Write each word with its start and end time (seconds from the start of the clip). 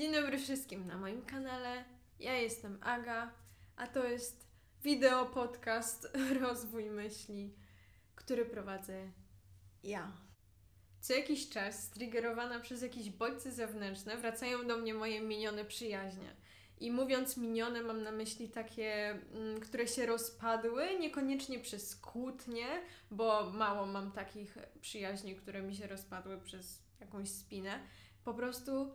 Dzień 0.00 0.12
dobry 0.12 0.38
wszystkim 0.38 0.86
na 0.86 0.98
moim 0.98 1.22
kanale. 1.22 1.84
Ja 2.20 2.34
jestem 2.34 2.78
Aga, 2.82 3.32
a 3.76 3.86
to 3.86 4.04
jest 4.04 4.46
wideo 4.82 5.26
podcast 5.26 6.08
Rozwój 6.40 6.90
Myśli, 6.90 7.54
który 8.14 8.44
prowadzę 8.44 9.10
ja. 9.82 10.12
Co 11.00 11.14
jakiś 11.14 11.48
czas, 11.48 11.82
striggerowana 11.82 12.60
przez 12.60 12.82
jakieś 12.82 13.10
bodźce 13.10 13.52
zewnętrzne, 13.52 14.16
wracają 14.16 14.66
do 14.66 14.76
mnie 14.76 14.94
moje 14.94 15.20
minione 15.20 15.64
przyjaźnie. 15.64 16.36
I 16.78 16.90
mówiąc 16.90 17.36
minione, 17.36 17.82
mam 17.82 18.02
na 18.02 18.12
myśli 18.12 18.48
takie, 18.48 19.10
mm, 19.10 19.60
które 19.60 19.86
się 19.86 20.06
rozpadły, 20.06 20.98
niekoniecznie 20.98 21.58
przez 21.58 21.96
kłótnie, 21.96 22.66
bo 23.10 23.50
mało 23.50 23.86
mam 23.86 24.12
takich 24.12 24.58
przyjaźni, 24.80 25.36
które 25.36 25.62
mi 25.62 25.74
się 25.74 25.86
rozpadły 25.86 26.40
przez 26.40 26.82
jakąś 27.00 27.30
spinę. 27.30 27.80
Po 28.24 28.34
prostu 28.34 28.90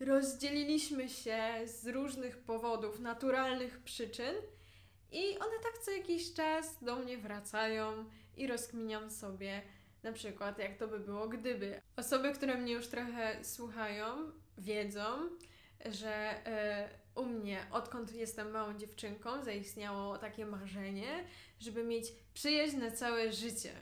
rozdzieliliśmy 0.00 1.08
się 1.08 1.38
z 1.64 1.86
różnych 1.86 2.38
powodów, 2.38 3.00
naturalnych 3.00 3.80
przyczyn, 3.80 4.34
i 5.12 5.38
one 5.38 5.58
tak 5.62 5.78
co 5.78 5.90
jakiś 5.90 6.32
czas 6.32 6.84
do 6.84 6.96
mnie 6.96 7.18
wracają 7.18 8.04
i 8.36 8.46
rozkminiam 8.46 9.10
sobie, 9.10 9.62
na 10.02 10.12
przykład, 10.12 10.58
jak 10.58 10.76
to 10.76 10.88
by 10.88 10.98
było, 10.98 11.28
gdyby. 11.28 11.80
Osoby, 11.96 12.32
które 12.32 12.54
mnie 12.54 12.72
już 12.72 12.86
trochę 12.86 13.44
słuchają, 13.44 14.32
wiedzą, 14.58 15.28
że 15.84 16.46
e, 16.46 16.88
u 17.14 17.24
mnie, 17.24 17.66
odkąd 17.72 18.14
jestem 18.14 18.50
małą 18.50 18.78
dziewczynką, 18.78 19.44
zaistniało 19.44 20.18
takie 20.18 20.46
marzenie, 20.46 21.24
żeby 21.60 21.84
mieć 21.84 22.12
przyjaźń 22.34 22.76
na 22.76 22.90
całe 22.90 23.32
życie. 23.32 23.72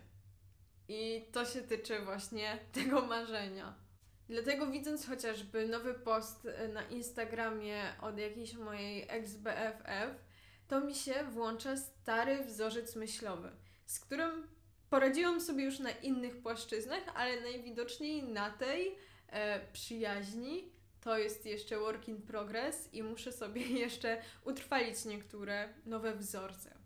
I 0.89 1.29
to 1.33 1.45
się 1.45 1.63
tyczy 1.63 2.01
właśnie 2.01 2.59
tego 2.73 3.01
marzenia. 3.07 3.84
Dlatego 4.29 4.67
widząc 4.67 5.07
chociażby 5.07 5.69
nowy 5.69 5.95
post 5.95 6.47
e, 6.47 6.69
na 6.69 6.83
Instagramie 6.83 7.83
od 8.01 8.19
jakiejś 8.19 8.55
mojej 8.55 9.07
ex-BFF, 9.09 10.25
to 10.69 10.81
mi 10.81 10.95
się 10.95 11.15
włącza 11.31 11.77
stary 11.77 12.45
wzorzec 12.45 12.97
myślowy, 12.97 13.51
z 13.87 14.01
którym 14.01 14.49
poradziłam 14.91 15.41
sobie 15.41 15.65
już 15.65 15.79
na 15.79 15.91
innych 15.91 16.43
płaszczyznach, 16.43 17.03
ale 17.15 17.41
najwidoczniej 17.41 18.23
na 18.23 18.51
tej 18.51 18.97
e, 19.29 19.61
przyjaźni 19.73 20.73
to 21.01 21.19
jest 21.19 21.47
jeszcze 21.47 21.79
work 21.79 22.09
in 22.09 22.23
progress 22.23 22.95
i 22.95 23.03
muszę 23.03 23.33
sobie 23.33 23.63
jeszcze 23.85 24.23
utrwalić 24.45 25.05
niektóre 25.05 25.75
nowe 25.87 26.15
wzorce. 26.15 26.84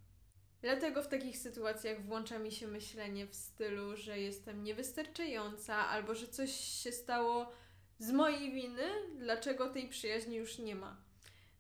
Dlatego 0.61 1.03
w 1.03 1.09
takich 1.09 1.39
sytuacjach 1.39 2.03
włącza 2.03 2.39
mi 2.39 2.53
się 2.53 2.67
myślenie 2.67 3.27
w 3.27 3.35
stylu, 3.35 3.97
że 3.97 4.21
jestem 4.21 4.65
niewystarczająca 4.65 5.77
albo 5.77 6.15
że 6.15 6.29
coś 6.29 6.51
się 6.55 6.93
stało 6.93 7.53
z 7.99 8.13
mojej 8.13 8.53
winy, 8.53 8.89
dlaczego 9.19 9.71
tej 9.71 9.89
przyjaźni 9.89 10.37
już 10.37 10.59
nie 10.59 10.75
ma. 10.75 10.97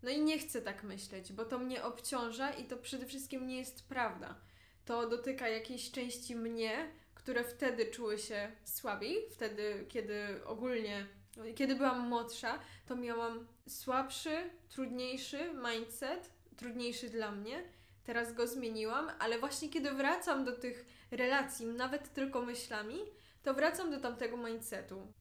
No 0.03 0.11
i 0.11 0.21
nie 0.21 0.39
chcę 0.39 0.63
tak 0.63 0.85
myśleć, 0.85 1.33
bo 1.33 1.45
to 1.45 1.59
mnie 1.59 1.85
obciąża 1.85 2.51
i 2.51 2.65
to 2.65 2.77
przede 2.77 3.07
wszystkim 3.07 3.47
nie 3.47 3.59
jest 3.59 3.89
prawda. 3.89 4.41
To 4.85 5.09
dotyka 5.09 5.49
jakiejś 5.49 5.91
części 5.91 6.37
mnie, 6.37 6.91
które 7.15 7.45
wtedy 7.45 7.87
czuły 7.87 8.19
się 8.19 8.53
słabiej, 8.65 9.31
wtedy, 9.31 9.87
kiedy 9.89 10.45
ogólnie, 10.45 11.07
kiedy 11.57 11.75
byłam 11.75 12.09
młodsza, 12.09 12.59
to 12.87 12.97
miałam 12.97 13.47
słabszy, 13.69 14.51
trudniejszy 14.69 15.39
mindset, 15.55 16.31
trudniejszy 16.57 17.11
dla 17.11 17.33
mnie 17.33 17.78
teraz 18.09 18.33
go 18.33 18.47
zmieniłam, 18.47 19.11
ale 19.19 19.39
właśnie 19.39 19.69
kiedy 19.69 19.91
wracam 19.91 20.45
do 20.45 20.53
tych 20.53 20.87
relacji, 21.11 21.67
nawet 21.67 22.13
tylko 22.15 22.43
myślami, 22.43 22.99
to 23.43 23.55
wracam 23.55 23.91
do 23.91 24.01
tamtego 24.01 24.37
mindsetu. 24.37 25.13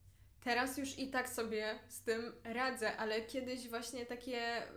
Teraz 0.44 0.78
już 0.78 0.98
i 0.98 1.10
tak 1.10 1.28
sobie 1.28 1.78
z 1.88 2.02
tym 2.02 2.32
radzę, 2.44 2.96
ale 2.96 3.22
kiedyś 3.22 3.68
właśnie 3.68 4.06
takie 4.06 4.62
y, 4.62 4.70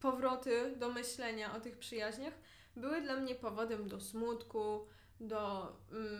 powroty 0.00 0.76
do 0.76 0.88
myślenia 0.88 1.56
o 1.56 1.60
tych 1.60 1.78
przyjaźniach 1.78 2.34
były 2.76 3.00
dla 3.02 3.16
mnie 3.16 3.34
powodem 3.34 3.88
do 3.88 4.00
smutku, 4.00 4.86
do 5.20 5.72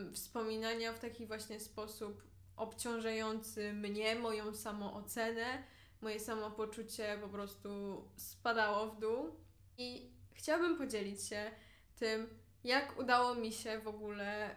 y, 0.09 0.13
wspominania 0.13 0.93
w 0.93 0.99
taki 0.99 1.27
właśnie 1.27 1.61
sposób 1.61 2.23
obciążający 2.57 3.73
mnie, 3.73 4.15
moją 4.15 4.55
samoocenę, 4.55 5.65
moje 6.01 6.21
samopoczucie 6.21 7.19
po 7.21 7.29
prostu 7.29 7.69
spadało 8.17 8.87
w 8.87 9.01
dół. 9.01 9.37
I 9.79 10.13
chciałabym 10.35 10.79
podzielić 10.79 11.23
się 11.23 11.51
tym, 11.97 12.29
jak 12.65 12.99
udało 12.99 13.35
mi 13.35 13.53
się 13.53 13.79
w 13.79 13.89
ogóle 13.89 14.57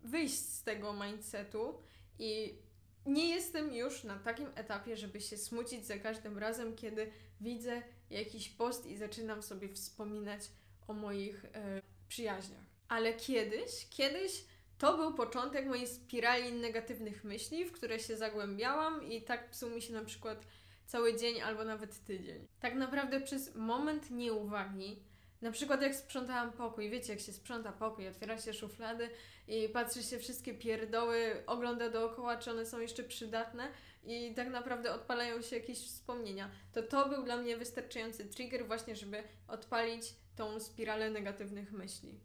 wyjść 0.00 0.38
z 0.38 0.62
tego 0.62 0.92
mindsetu 0.92 1.82
i 2.18 2.58
nie 3.06 3.28
jestem 3.28 3.74
już 3.74 4.04
na 4.04 4.18
takim 4.18 4.48
etapie, 4.54 4.96
żeby 4.96 5.20
się 5.20 5.36
smucić 5.36 5.86
za 5.86 5.98
każdym 5.98 6.38
razem, 6.38 6.76
kiedy 6.76 7.12
widzę 7.40 7.82
jakiś 8.10 8.48
post 8.48 8.86
i 8.86 8.96
zaczynam 8.96 9.42
sobie 9.42 9.68
wspominać 9.68 10.40
o 10.88 10.94
moich 10.94 11.44
e, 11.44 11.82
przyjaźniach. 12.08 12.64
Ale 12.88 13.14
kiedyś, 13.14 13.88
kiedyś 13.90 14.44
to 14.78 14.96
był 14.96 15.14
początek 15.14 15.66
mojej 15.66 15.86
spirali 15.86 16.52
negatywnych 16.52 17.24
myśli, 17.24 17.64
w 17.64 17.72
które 17.72 17.98
się 17.98 18.16
zagłębiałam 18.16 19.02
i 19.02 19.22
tak 19.22 19.50
psuł 19.50 19.70
mi 19.70 19.82
się 19.82 19.92
na 19.92 20.04
przykład 20.04 20.46
cały 20.86 21.16
dzień 21.16 21.40
albo 21.40 21.64
nawet 21.64 22.04
tydzień. 22.04 22.46
Tak 22.60 22.74
naprawdę 22.74 23.20
przez 23.20 23.54
moment 23.54 24.10
nieuwagi 24.10 25.02
na 25.42 25.50
przykład 25.50 25.82
jak 25.82 25.94
sprzątałam 25.94 26.52
pokój, 26.52 26.90
wiecie 26.90 27.12
jak 27.12 27.22
się 27.22 27.32
sprząta 27.32 27.72
pokój, 27.72 28.08
otwiera 28.08 28.38
się 28.38 28.54
szuflady 28.54 29.10
i 29.48 29.68
patrzy 29.68 30.02
się 30.02 30.18
wszystkie 30.18 30.54
pierdoły, 30.54 31.42
ogląda 31.46 31.90
dookoła, 31.90 32.36
czy 32.36 32.50
one 32.50 32.66
są 32.66 32.80
jeszcze 32.80 33.02
przydatne 33.02 33.68
i 34.04 34.34
tak 34.34 34.50
naprawdę 34.50 34.94
odpalają 34.94 35.42
się 35.42 35.56
jakieś 35.56 35.78
wspomnienia. 35.78 36.50
To 36.72 36.82
to 36.82 37.08
był 37.08 37.24
dla 37.24 37.36
mnie 37.36 37.56
wystarczający 37.56 38.24
trigger 38.24 38.66
właśnie, 38.66 38.96
żeby 38.96 39.22
odpalić 39.48 40.14
tą 40.36 40.60
spiralę 40.60 41.10
negatywnych 41.10 41.72
myśli. 41.72 42.20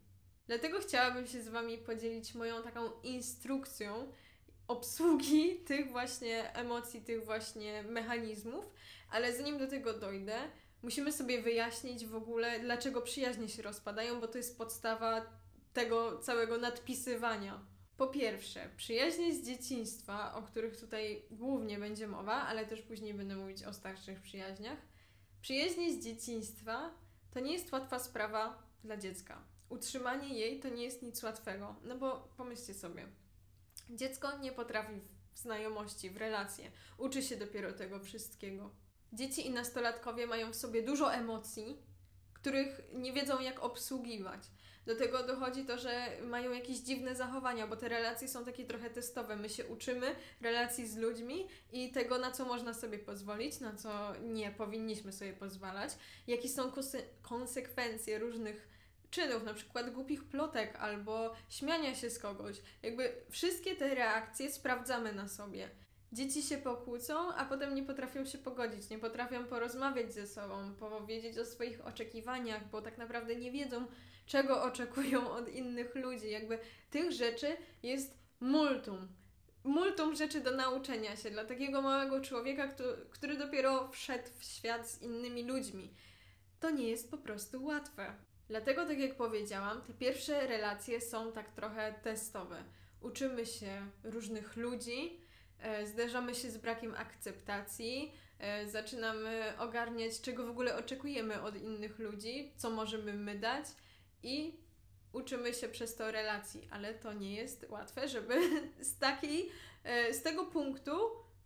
Dlatego 0.46 0.80
chciałabym 0.80 1.26
się 1.26 1.42
z 1.42 1.48
Wami 1.48 1.78
podzielić 1.78 2.34
moją 2.34 2.62
taką 2.62 3.00
instrukcją 3.02 4.12
obsługi 4.68 5.56
tych 5.56 5.90
właśnie 5.90 6.54
emocji, 6.54 7.00
tych 7.00 7.24
właśnie 7.24 7.82
mechanizmów, 7.82 8.64
ale 9.10 9.32
zanim 9.32 9.58
do 9.58 9.66
tego 9.66 9.94
dojdę, 9.94 10.38
musimy 10.82 11.12
sobie 11.12 11.42
wyjaśnić 11.42 12.06
w 12.06 12.14
ogóle, 12.14 12.60
dlaczego 12.60 13.02
przyjaźnie 13.02 13.48
się 13.48 13.62
rozpadają, 13.62 14.20
bo 14.20 14.28
to 14.28 14.38
jest 14.38 14.58
podstawa 14.58 15.26
tego 15.72 16.18
całego 16.18 16.58
nadpisywania. 16.58 17.60
Po 17.96 18.06
pierwsze, 18.06 18.70
przyjaźnie 18.76 19.34
z 19.34 19.46
dzieciństwa, 19.46 20.34
o 20.34 20.42
których 20.42 20.80
tutaj 20.80 21.22
głównie 21.30 21.78
będzie 21.78 22.06
mowa, 22.06 22.32
ale 22.32 22.66
też 22.66 22.82
później 22.82 23.14
będę 23.14 23.36
mówić 23.36 23.64
o 23.64 23.72
starszych 23.72 24.20
przyjaźniach. 24.20 24.78
Przyjaźnie 25.40 25.92
z 25.92 26.04
dzieciństwa 26.04 26.94
to 27.30 27.40
nie 27.40 27.52
jest 27.52 27.72
łatwa 27.72 27.98
sprawa 27.98 28.62
dla 28.84 28.96
dziecka. 28.96 29.42
Utrzymanie 29.68 30.38
jej 30.38 30.60
to 30.60 30.68
nie 30.68 30.84
jest 30.84 31.02
nic 31.02 31.22
łatwego, 31.22 31.76
no 31.84 31.98
bo 31.98 32.28
pomyślcie 32.36 32.74
sobie, 32.74 33.08
dziecko 33.90 34.38
nie 34.38 34.52
potrafi 34.52 34.92
w 35.32 35.38
znajomości, 35.38 36.10
w 36.10 36.16
relacje, 36.16 36.70
uczy 36.98 37.22
się 37.22 37.36
dopiero 37.36 37.72
tego 37.72 38.00
wszystkiego 38.00 38.70
dzieci 39.12 39.46
i 39.46 39.50
nastolatkowie 39.50 40.26
mają 40.26 40.52
w 40.52 40.56
sobie 40.56 40.82
dużo 40.82 41.14
emocji, 41.14 41.82
których 42.32 42.80
nie 42.92 43.12
wiedzą 43.12 43.40
jak 43.40 43.62
obsługiwać. 43.62 44.40
Do 44.86 44.96
tego 44.96 45.22
dochodzi 45.22 45.64
to, 45.64 45.78
że 45.78 46.08
mają 46.22 46.52
jakieś 46.52 46.78
dziwne 46.78 47.14
zachowania, 47.14 47.66
bo 47.66 47.76
te 47.76 47.88
relacje 47.88 48.28
są 48.28 48.44
takie 48.44 48.64
trochę 48.64 48.90
testowe. 48.90 49.36
My 49.36 49.48
się 49.48 49.66
uczymy 49.66 50.14
relacji 50.40 50.86
z 50.86 50.96
ludźmi 50.96 51.48
i 51.72 51.92
tego, 51.92 52.18
na 52.18 52.30
co 52.32 52.44
można 52.44 52.74
sobie 52.74 52.98
pozwolić, 52.98 53.60
na 53.60 53.74
co 53.74 54.14
nie 54.20 54.50
powinniśmy 54.50 55.12
sobie 55.12 55.32
pozwalać, 55.32 55.90
jakie 56.26 56.48
są 56.48 56.72
konsekwencje 57.22 58.18
różnych 58.18 58.68
czynów, 59.10 59.42
na 59.42 59.54
przykład 59.54 59.90
głupich 59.90 60.24
plotek 60.24 60.76
albo 60.76 61.34
śmiania 61.48 61.94
się 61.94 62.10
z 62.10 62.18
kogoś. 62.18 62.56
Jakby 62.82 63.12
wszystkie 63.30 63.76
te 63.76 63.94
reakcje 63.94 64.52
sprawdzamy 64.52 65.12
na 65.12 65.28
sobie. 65.28 65.70
Dzieci 66.12 66.42
się 66.42 66.58
pokłócą, 66.58 67.34
a 67.34 67.44
potem 67.44 67.74
nie 67.74 67.82
potrafią 67.82 68.24
się 68.24 68.38
pogodzić, 68.38 68.90
nie 68.90 68.98
potrafią 68.98 69.44
porozmawiać 69.44 70.14
ze 70.14 70.26
sobą, 70.26 70.74
powiedzieć 70.74 71.38
o 71.38 71.44
swoich 71.44 71.86
oczekiwaniach, 71.86 72.70
bo 72.70 72.82
tak 72.82 72.98
naprawdę 72.98 73.36
nie 73.36 73.52
wiedzą, 73.52 73.86
czego 74.26 74.62
oczekują 74.62 75.30
od 75.30 75.48
innych 75.48 75.94
ludzi. 75.94 76.30
Jakby 76.30 76.58
tych 76.90 77.12
rzeczy 77.12 77.56
jest 77.82 78.18
multum. 78.40 79.08
Multum 79.64 80.14
rzeczy 80.14 80.40
do 80.40 80.56
nauczenia 80.56 81.16
się 81.16 81.30
dla 81.30 81.44
takiego 81.44 81.82
małego 81.82 82.20
człowieka, 82.20 82.68
który, 83.10 83.36
dopiero 83.36 83.88
wszedł 83.88 84.28
w 84.38 84.44
świat 84.44 84.88
z 84.90 85.02
innymi 85.02 85.44
ludźmi. 85.44 85.94
To 86.60 86.70
nie 86.70 86.88
jest 86.88 87.10
po 87.10 87.18
prostu 87.18 87.64
łatwe. 87.64 88.14
Dlatego, 88.48 88.86
tak 88.86 88.98
jak 88.98 89.16
powiedziałam, 89.16 89.82
te 89.82 89.94
pierwsze 89.94 90.46
relacje 90.46 91.00
są 91.00 91.32
tak 91.32 91.50
trochę 91.50 91.94
testowe. 92.02 92.64
Uczymy 93.00 93.46
się 93.46 93.90
różnych 94.04 94.56
ludzi, 94.56 95.20
zderzamy 95.84 96.34
się 96.34 96.50
z 96.50 96.58
brakiem 96.58 96.94
akceptacji, 96.94 98.12
e, 98.38 98.68
zaczynamy 98.68 99.52
ogarniać, 99.58 100.20
czego 100.20 100.46
w 100.46 100.50
ogóle 100.50 100.76
oczekujemy 100.76 101.42
od 101.42 101.56
innych 101.56 101.98
ludzi, 101.98 102.52
co 102.56 102.70
możemy 102.70 103.12
my 103.12 103.38
dać 103.38 103.64
i 104.22 104.58
uczymy 105.12 105.54
się 105.54 105.68
przez 105.68 105.96
to 105.96 106.10
relacji, 106.10 106.68
ale 106.70 106.94
to 106.94 107.12
nie 107.12 107.34
jest 107.34 107.66
łatwe, 107.68 108.08
żeby 108.08 108.34
z 108.80 108.98
takiej, 108.98 109.48
e, 109.84 110.14
z 110.14 110.22
tego 110.22 110.46
punktu 110.46 110.92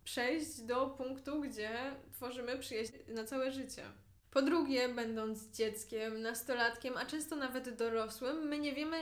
przejść 0.03 0.61
do 0.61 0.87
punktu, 0.87 1.41
gdzie 1.41 1.95
tworzymy 2.11 2.57
przyjaźń 2.57 2.93
na 3.07 3.23
całe 3.23 3.51
życie. 3.51 3.83
Po 4.31 4.41
drugie, 4.41 4.89
będąc 4.89 5.49
dzieckiem, 5.49 6.21
nastolatkiem, 6.21 6.97
a 6.97 7.05
często 7.05 7.35
nawet 7.35 7.75
dorosłym, 7.75 8.47
my 8.47 8.59
nie 8.59 8.73
wiemy, 8.73 8.97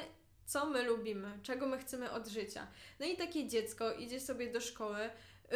co 0.51 0.65
my 0.65 0.83
lubimy, 0.83 1.39
czego 1.43 1.67
my 1.67 1.77
chcemy 1.77 2.11
od 2.11 2.27
życia. 2.27 2.67
No 2.99 3.05
i 3.05 3.17
takie 3.17 3.47
dziecko 3.47 3.93
idzie 3.93 4.19
sobie 4.19 4.51
do 4.51 4.61
szkoły, 4.61 5.09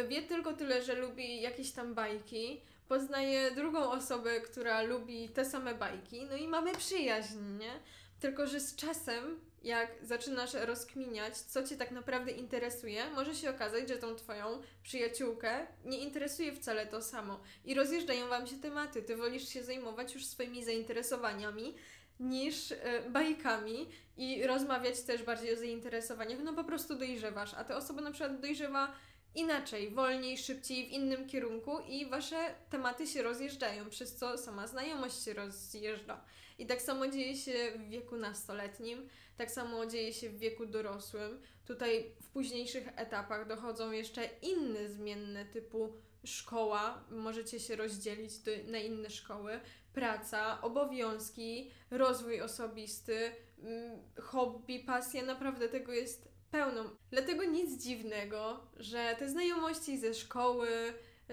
wie 0.08 0.22
tylko 0.22 0.52
tyle, 0.52 0.82
że 0.82 0.94
lubi 0.94 1.40
jakieś 1.40 1.70
tam 1.70 1.94
bajki, 1.94 2.60
poznaje 2.88 3.50
drugą 3.50 3.90
osobę, 3.90 4.40
która 4.40 4.82
lubi 4.82 5.28
te 5.28 5.44
same 5.44 5.74
bajki, 5.74 6.24
no 6.30 6.36
i 6.36 6.48
mamy 6.48 6.74
przyjaźń, 6.74 7.38
nie? 7.58 7.72
Tylko, 8.20 8.46
że 8.46 8.60
z 8.60 8.76
czasem, 8.76 9.40
jak 9.62 9.88
zaczynasz 10.02 10.54
rozkminiać, 10.54 11.36
co 11.36 11.62
cię 11.62 11.76
tak 11.76 11.90
naprawdę 11.90 12.32
interesuje, 12.32 13.10
może 13.10 13.34
się 13.34 13.50
okazać, 13.50 13.88
że 13.88 13.96
tą 13.96 14.14
twoją 14.14 14.62
przyjaciółkę 14.82 15.66
nie 15.84 15.98
interesuje 15.98 16.52
wcale 16.52 16.86
to 16.86 17.02
samo. 17.02 17.40
I 17.64 17.74
rozjeżdżają 17.74 18.28
wam 18.28 18.46
się 18.46 18.56
tematy. 18.56 19.02
Ty 19.02 19.16
wolisz 19.16 19.48
się 19.48 19.64
zajmować 19.64 20.14
już 20.14 20.26
swoimi 20.26 20.64
zainteresowaniami 20.64 21.74
niż 22.20 22.70
y, 22.70 22.78
bajkami 23.10 23.88
i 24.16 24.46
rozmawiać 24.46 25.00
też 25.00 25.22
bardziej 25.22 25.54
o 25.54 25.56
zainteresowaniach. 25.56 26.38
No 26.44 26.52
po 26.52 26.64
prostu 26.64 26.94
dojrzewasz, 26.94 27.54
a 27.54 27.64
ta 27.64 27.76
osoba 27.76 28.02
na 28.02 28.10
przykład 28.10 28.40
dojrzewa 28.40 28.92
inaczej, 29.34 29.90
wolniej, 29.90 30.38
szybciej, 30.38 30.86
w 30.86 30.90
innym 30.90 31.26
kierunku 31.26 31.78
i 31.88 32.06
wasze 32.06 32.54
tematy 32.70 33.06
się 33.06 33.22
rozjeżdżają, 33.22 33.90
przez 33.90 34.16
co 34.16 34.38
sama 34.38 34.66
znajomość 34.66 35.24
się 35.24 35.32
rozjeżdża. 35.32 36.20
I 36.58 36.66
tak 36.66 36.82
samo 36.82 37.08
dzieje 37.08 37.36
się 37.36 37.52
w 37.76 37.88
wieku 37.88 38.16
nastoletnim, 38.16 39.08
tak 39.36 39.50
samo 39.50 39.86
dzieje 39.86 40.12
się 40.12 40.28
w 40.28 40.38
wieku 40.38 40.66
dorosłym. 40.66 41.42
Tutaj 41.66 42.12
w 42.22 42.28
późniejszych 42.28 42.88
etapach 42.96 43.48
dochodzą 43.48 43.90
jeszcze 43.90 44.28
inne 44.42 44.88
zmienne 44.88 45.44
typu 45.44 45.92
szkoła, 46.26 47.04
możecie 47.10 47.60
się 47.60 47.76
rozdzielić 47.76 48.38
do, 48.38 48.50
na 48.66 48.78
inne 48.78 49.10
szkoły, 49.10 49.60
praca, 49.92 50.60
obowiązki, 50.60 51.70
rozwój 51.90 52.40
osobisty, 52.40 53.32
mm, 53.58 53.98
hobby, 54.20 54.80
pasja, 54.86 55.24
naprawdę 55.24 55.68
tego 55.68 55.92
jest 55.92 56.28
pełną. 56.50 56.84
Dlatego 57.10 57.44
nic 57.44 57.82
dziwnego, 57.82 58.66
że 58.76 59.16
te 59.18 59.28
znajomości 59.28 59.98
ze 59.98 60.14
szkoły, 60.14 60.68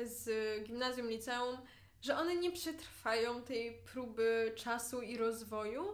z 0.03 0.29
gimnazjum, 0.63 1.09
liceum, 1.09 1.57
że 2.01 2.17
one 2.17 2.35
nie 2.35 2.51
przetrwają 2.51 3.41
tej 3.41 3.81
próby 3.93 4.53
czasu 4.55 5.01
i 5.01 5.17
rozwoju, 5.17 5.85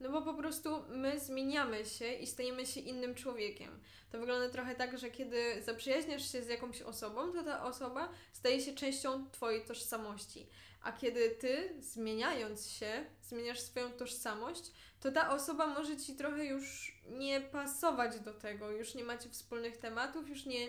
no 0.00 0.10
bo 0.10 0.22
po 0.22 0.34
prostu 0.34 0.82
my 0.88 1.20
zmieniamy 1.20 1.84
się 1.84 2.12
i 2.12 2.26
stajemy 2.26 2.66
się 2.66 2.80
innym 2.80 3.14
człowiekiem. 3.14 3.80
To 4.10 4.18
wygląda 4.18 4.48
trochę 4.48 4.74
tak, 4.74 4.98
że 4.98 5.10
kiedy 5.10 5.62
zaprzyjaźniasz 5.62 6.32
się 6.32 6.42
z 6.42 6.48
jakąś 6.48 6.82
osobą, 6.82 7.32
to 7.32 7.42
ta 7.42 7.64
osoba 7.64 8.08
staje 8.32 8.60
się 8.60 8.74
częścią 8.74 9.30
Twojej 9.30 9.64
tożsamości. 9.64 10.46
A 10.82 10.92
kiedy 10.92 11.30
Ty, 11.30 11.74
zmieniając 11.80 12.70
się, 12.70 13.06
zmieniasz 13.22 13.60
swoją 13.60 13.90
tożsamość, 13.90 14.72
to 15.00 15.12
ta 15.12 15.30
osoba 15.30 15.66
może 15.66 15.96
Ci 15.96 16.16
trochę 16.16 16.44
już 16.44 16.98
nie 17.10 17.40
pasować 17.40 18.20
do 18.20 18.34
tego, 18.34 18.70
już 18.70 18.94
nie 18.94 19.04
macie 19.04 19.28
wspólnych 19.30 19.76
tematów, 19.76 20.28
już 20.28 20.46
nie, 20.46 20.68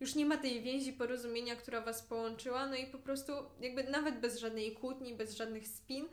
już 0.00 0.14
nie 0.14 0.26
ma 0.26 0.36
tej 0.36 0.62
więzi 0.62 0.92
porozumienia, 0.92 1.56
która 1.56 1.80
Was 1.80 2.02
połączyła, 2.02 2.66
no 2.66 2.76
i 2.76 2.86
po 2.86 2.98
prostu 2.98 3.32
jakby 3.60 3.84
nawet 3.84 4.20
bez 4.20 4.38
żadnej 4.38 4.72
kłótni, 4.72 5.14
bez 5.14 5.36
żadnych 5.36 5.68
spin, 5.68 6.08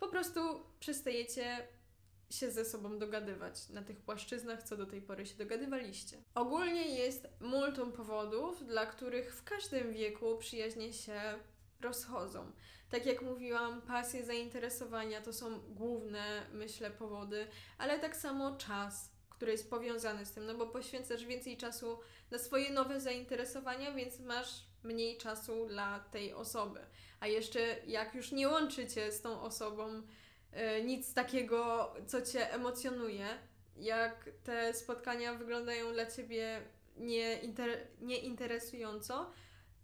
po 0.00 0.08
prostu 0.08 0.40
przestajecie 0.80 1.68
się 2.30 2.50
ze 2.50 2.64
sobą 2.64 2.98
dogadywać 2.98 3.68
na 3.68 3.82
tych 3.82 4.00
płaszczyznach, 4.00 4.62
co 4.62 4.76
do 4.76 4.86
tej 4.86 5.02
pory 5.02 5.26
się 5.26 5.34
dogadywaliście. 5.34 6.16
Ogólnie 6.34 6.96
jest 6.96 7.28
multum 7.40 7.92
powodów, 7.92 8.66
dla 8.66 8.86
których 8.86 9.34
w 9.34 9.44
każdym 9.44 9.92
wieku 9.92 10.38
przyjaźnie 10.38 10.92
się 10.92 11.20
rozchodzą. 11.80 12.52
Tak 12.90 13.06
jak 13.06 13.22
mówiłam, 13.22 13.82
pasje, 13.82 14.24
zainteresowania 14.24 15.20
to 15.20 15.32
są 15.32 15.60
główne, 15.60 16.46
myślę, 16.52 16.90
powody, 16.90 17.46
ale 17.78 17.98
tak 17.98 18.16
samo 18.16 18.56
czas, 18.56 19.10
który 19.30 19.52
jest 19.52 19.70
powiązany 19.70 20.26
z 20.26 20.32
tym, 20.32 20.46
no 20.46 20.54
bo 20.54 20.66
poświęcasz 20.66 21.24
więcej 21.24 21.56
czasu 21.56 21.98
na 22.30 22.38
swoje 22.38 22.70
nowe 22.70 23.00
zainteresowania, 23.00 23.92
więc 23.92 24.20
masz 24.20 24.64
mniej 24.82 25.18
czasu 25.18 25.66
dla 25.66 26.00
tej 26.00 26.34
osoby. 26.34 26.80
A 27.20 27.26
jeszcze 27.26 27.60
jak 27.86 28.14
już 28.14 28.32
nie 28.32 28.48
łączycie 28.48 29.12
z 29.12 29.20
tą 29.20 29.42
osobą 29.42 30.02
nic 30.84 31.14
takiego, 31.14 31.92
co 32.06 32.22
cię 32.22 32.52
emocjonuje, 32.52 33.26
jak 33.76 34.30
te 34.44 34.74
spotkania 34.74 35.34
wyglądają 35.34 35.92
dla 35.92 36.06
ciebie 36.06 36.62
nieinteresująco, 38.00 39.32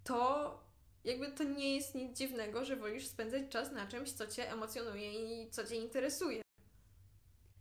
to 0.05 0.61
jakby 1.05 1.33
to 1.33 1.45
nie 1.45 1.77
jest 1.77 1.95
nic 1.95 2.19
dziwnego, 2.19 2.65
że 2.65 2.77
wolisz 2.77 3.07
spędzać 3.07 3.43
czas 3.51 3.73
na 3.73 3.87
czymś, 3.87 4.13
co 4.13 4.27
cię 4.27 4.53
emocjonuje 4.53 5.13
i 5.13 5.51
co 5.51 5.65
cię 5.65 5.77
interesuje. 5.77 6.43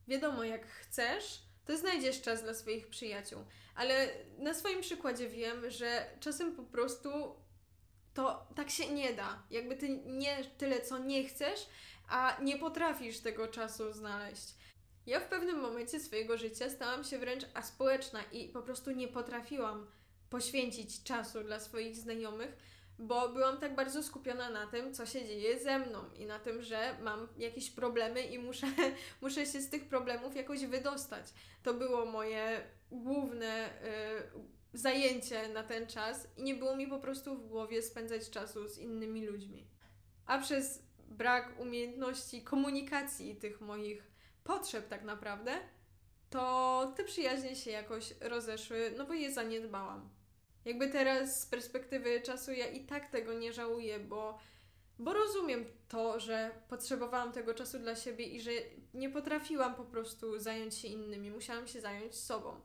Wiadomo, 0.07 0.43
jak 0.43 0.67
chcesz, 0.67 1.41
to 1.65 1.77
znajdziesz 1.77 2.21
czas 2.21 2.43
dla 2.43 2.53
swoich 2.53 2.87
przyjaciół, 2.87 3.39
ale 3.75 4.07
na 4.37 4.53
swoim 4.53 4.81
przykładzie 4.81 5.29
wiem, 5.29 5.69
że 5.69 6.05
czasem 6.19 6.55
po 6.55 6.63
prostu 6.63 7.35
to 8.13 8.47
tak 8.55 8.69
się 8.69 8.93
nie 8.93 9.13
da. 9.13 9.43
Jakby 9.51 9.75
ty 9.75 9.89
nie 10.05 10.45
tyle, 10.57 10.81
co 10.81 10.97
nie 10.97 11.23
chcesz, 11.23 11.67
a 12.09 12.37
nie 12.41 12.57
potrafisz 12.57 13.19
tego 13.19 13.47
czasu 13.47 13.93
znaleźć. 13.93 14.55
Ja 15.05 15.19
w 15.19 15.29
pewnym 15.29 15.59
momencie 15.59 15.99
swojego 15.99 16.37
życia 16.37 16.69
stałam 16.69 17.03
się 17.03 17.19
wręcz 17.19 17.43
aspołeczna 17.53 18.23
i 18.31 18.49
po 18.49 18.61
prostu 18.61 18.91
nie 18.91 19.07
potrafiłam 19.07 19.87
poświęcić 20.29 21.03
czasu 21.03 21.43
dla 21.43 21.59
swoich 21.59 21.95
znajomych, 21.95 22.57
bo 22.99 23.29
byłam 23.29 23.57
tak 23.57 23.75
bardzo 23.75 24.03
skupiona 24.03 24.49
na 24.49 24.67
tym, 24.67 24.93
co 24.93 25.05
się 25.05 25.25
dzieje 25.25 25.59
ze 25.59 25.79
mną 25.79 25.99
i 26.15 26.25
na 26.25 26.39
tym, 26.39 26.61
że 26.61 26.97
mam 27.01 27.27
jakieś 27.37 27.71
problemy 27.71 28.21
i 28.21 28.39
muszę, 28.39 28.67
muszę 29.21 29.45
się 29.45 29.61
z 29.61 29.69
tych 29.69 29.87
problemów 29.87 30.35
jakoś 30.35 30.65
wydostać. 30.65 31.25
To 31.63 31.73
było 31.73 32.05
moje 32.05 32.61
główne 32.91 33.69
y, 33.69 34.60
zajęcie 34.73 35.49
na 35.49 35.63
ten 35.63 35.87
czas 35.87 36.27
i 36.37 36.43
nie 36.43 36.55
było 36.55 36.75
mi 36.75 36.87
po 36.87 36.99
prostu 36.99 37.35
w 37.35 37.47
głowie 37.47 37.81
spędzać 37.81 38.29
czasu 38.29 38.67
z 38.67 38.77
innymi 38.77 39.25
ludźmi. 39.25 39.67
A 40.25 40.37
przez 40.37 40.83
brak 41.07 41.59
umiejętności 41.59 42.41
komunikacji 42.41 43.35
tych 43.35 43.61
moich 43.61 44.11
potrzeb, 44.43 44.87
tak 44.87 45.03
naprawdę, 45.03 45.51
to 46.29 46.93
te 46.97 47.03
przyjaźnie 47.03 47.55
się 47.55 47.71
jakoś 47.71 48.13
rozeszły, 48.21 48.93
no 48.97 49.05
bo 49.05 49.13
je 49.13 49.31
zaniedbałam. 49.31 50.09
Jakby 50.65 50.87
teraz 50.87 51.41
z 51.41 51.45
perspektywy 51.45 52.21
czasu 52.21 52.51
ja 52.51 52.67
i 52.67 52.85
tak 52.85 53.09
tego 53.09 53.33
nie 53.33 53.53
żałuję, 53.53 53.99
bo, 53.99 54.39
bo 54.99 55.13
rozumiem 55.13 55.65
to, 55.87 56.19
że 56.19 56.51
potrzebowałam 56.69 57.31
tego 57.31 57.53
czasu 57.53 57.79
dla 57.79 57.95
siebie 57.95 58.25
i 58.25 58.41
że 58.41 58.51
nie 58.93 59.09
potrafiłam 59.09 59.75
po 59.75 59.85
prostu 59.85 60.39
zająć 60.39 60.75
się 60.75 60.87
innymi, 60.87 61.31
musiałam 61.31 61.67
się 61.67 61.81
zająć 61.81 62.15
sobą. 62.15 62.61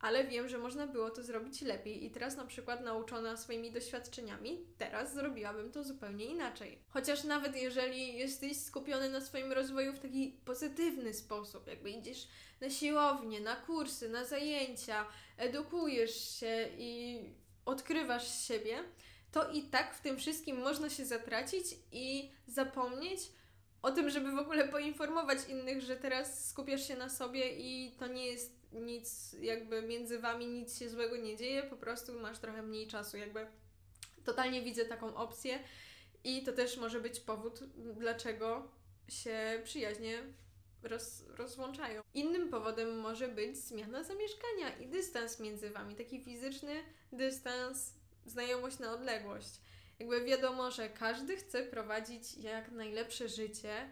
Ale 0.00 0.24
wiem, 0.24 0.48
że 0.48 0.58
można 0.58 0.86
było 0.86 1.10
to 1.10 1.22
zrobić 1.22 1.62
lepiej 1.62 2.04
i 2.04 2.10
teraz 2.10 2.36
na 2.36 2.44
przykład 2.44 2.84
nauczona 2.84 3.36
swoimi 3.36 3.72
doświadczeniami, 3.72 4.66
teraz 4.78 5.14
zrobiłabym 5.14 5.72
to 5.72 5.84
zupełnie 5.84 6.24
inaczej. 6.24 6.78
Chociaż 6.88 7.24
nawet 7.24 7.56
jeżeli 7.56 8.18
jesteś 8.18 8.56
skupiony 8.56 9.10
na 9.10 9.20
swoim 9.20 9.52
rozwoju 9.52 9.92
w 9.92 9.98
taki 9.98 10.40
pozytywny 10.44 11.14
sposób, 11.14 11.66
jakby 11.66 11.90
idziesz 11.90 12.28
na 12.60 12.70
siłownię, 12.70 13.40
na 13.40 13.56
kursy, 13.56 14.08
na 14.08 14.24
zajęcia, 14.24 15.06
edukujesz 15.36 16.38
się 16.38 16.68
i 16.78 17.20
odkrywasz 17.64 18.46
siebie, 18.46 18.84
to 19.32 19.50
i 19.50 19.62
tak 19.62 19.94
w 19.94 20.00
tym 20.00 20.18
wszystkim 20.18 20.60
można 20.60 20.90
się 20.90 21.04
zatracić 21.04 21.64
i 21.92 22.30
zapomnieć 22.46 23.20
o 23.84 23.92
tym, 23.92 24.10
żeby 24.10 24.32
w 24.32 24.38
ogóle 24.38 24.68
poinformować 24.68 25.38
innych, 25.48 25.80
że 25.80 25.96
teraz 25.96 26.48
skupiasz 26.48 26.88
się 26.88 26.96
na 26.96 27.08
sobie 27.08 27.54
i 27.56 27.92
to 27.98 28.06
nie 28.06 28.26
jest 28.26 28.52
nic, 28.72 29.36
jakby 29.40 29.82
między 29.82 30.18
wami 30.18 30.46
nic 30.46 30.78
się 30.78 30.88
złego 30.88 31.16
nie 31.16 31.36
dzieje, 31.36 31.62
po 31.62 31.76
prostu 31.76 32.20
masz 32.20 32.38
trochę 32.38 32.62
mniej 32.62 32.86
czasu, 32.86 33.16
jakby 33.16 33.46
totalnie 34.24 34.62
widzę 34.62 34.84
taką 34.84 35.14
opcję 35.14 35.58
i 36.24 36.42
to 36.42 36.52
też 36.52 36.76
może 36.76 37.00
być 37.00 37.20
powód, 37.20 37.60
dlaczego 37.76 38.68
się 39.08 39.60
przyjaźnie 39.64 40.22
roz, 40.82 41.24
rozłączają. 41.36 42.02
Innym 42.14 42.48
powodem 42.48 43.00
może 43.00 43.28
być 43.28 43.56
zmiana 43.56 44.04
zamieszkania 44.04 44.78
i 44.80 44.88
dystans 44.88 45.40
między 45.40 45.70
wami, 45.70 45.94
taki 45.94 46.20
fizyczny 46.20 46.82
dystans, 47.12 47.94
znajomość 48.26 48.78
na 48.78 48.92
odległość. 48.92 49.60
Jakby 49.98 50.24
wiadomo, 50.24 50.70
że 50.70 50.88
każdy 50.88 51.36
chce 51.36 51.62
prowadzić 51.62 52.36
jak 52.36 52.70
najlepsze 52.70 53.28
życie 53.28 53.88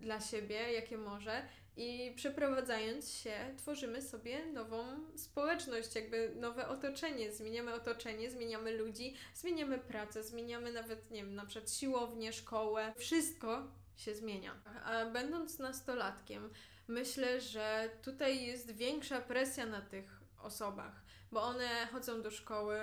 dla 0.00 0.20
siebie, 0.20 0.72
jakie 0.72 0.98
może, 0.98 1.42
i 1.76 2.12
przeprowadzając 2.16 3.10
się, 3.10 3.54
tworzymy 3.56 4.02
sobie 4.02 4.46
nową 4.46 4.84
społeczność, 5.16 5.94
jakby 5.94 6.32
nowe 6.36 6.68
otoczenie. 6.68 7.32
Zmieniamy 7.32 7.74
otoczenie, 7.74 8.30
zmieniamy 8.30 8.72
ludzi, 8.72 9.16
zmieniamy 9.34 9.78
pracę, 9.78 10.24
zmieniamy 10.24 10.72
nawet, 10.72 11.10
nie 11.10 11.24
wiem, 11.24 11.34
na 11.34 11.46
przykład 11.46 11.72
siłownię, 11.72 12.32
szkołę. 12.32 12.92
Wszystko 12.96 13.72
się 13.96 14.14
zmienia. 14.14 14.54
A 14.84 15.06
będąc 15.06 15.58
nastolatkiem, 15.58 16.50
myślę, 16.88 17.40
że 17.40 17.90
tutaj 18.02 18.46
jest 18.46 18.70
większa 18.70 19.20
presja 19.20 19.66
na 19.66 19.80
tych 19.80 20.20
osobach, 20.42 21.02
bo 21.32 21.42
one 21.42 21.88
chodzą 21.92 22.22
do 22.22 22.30
szkoły, 22.30 22.78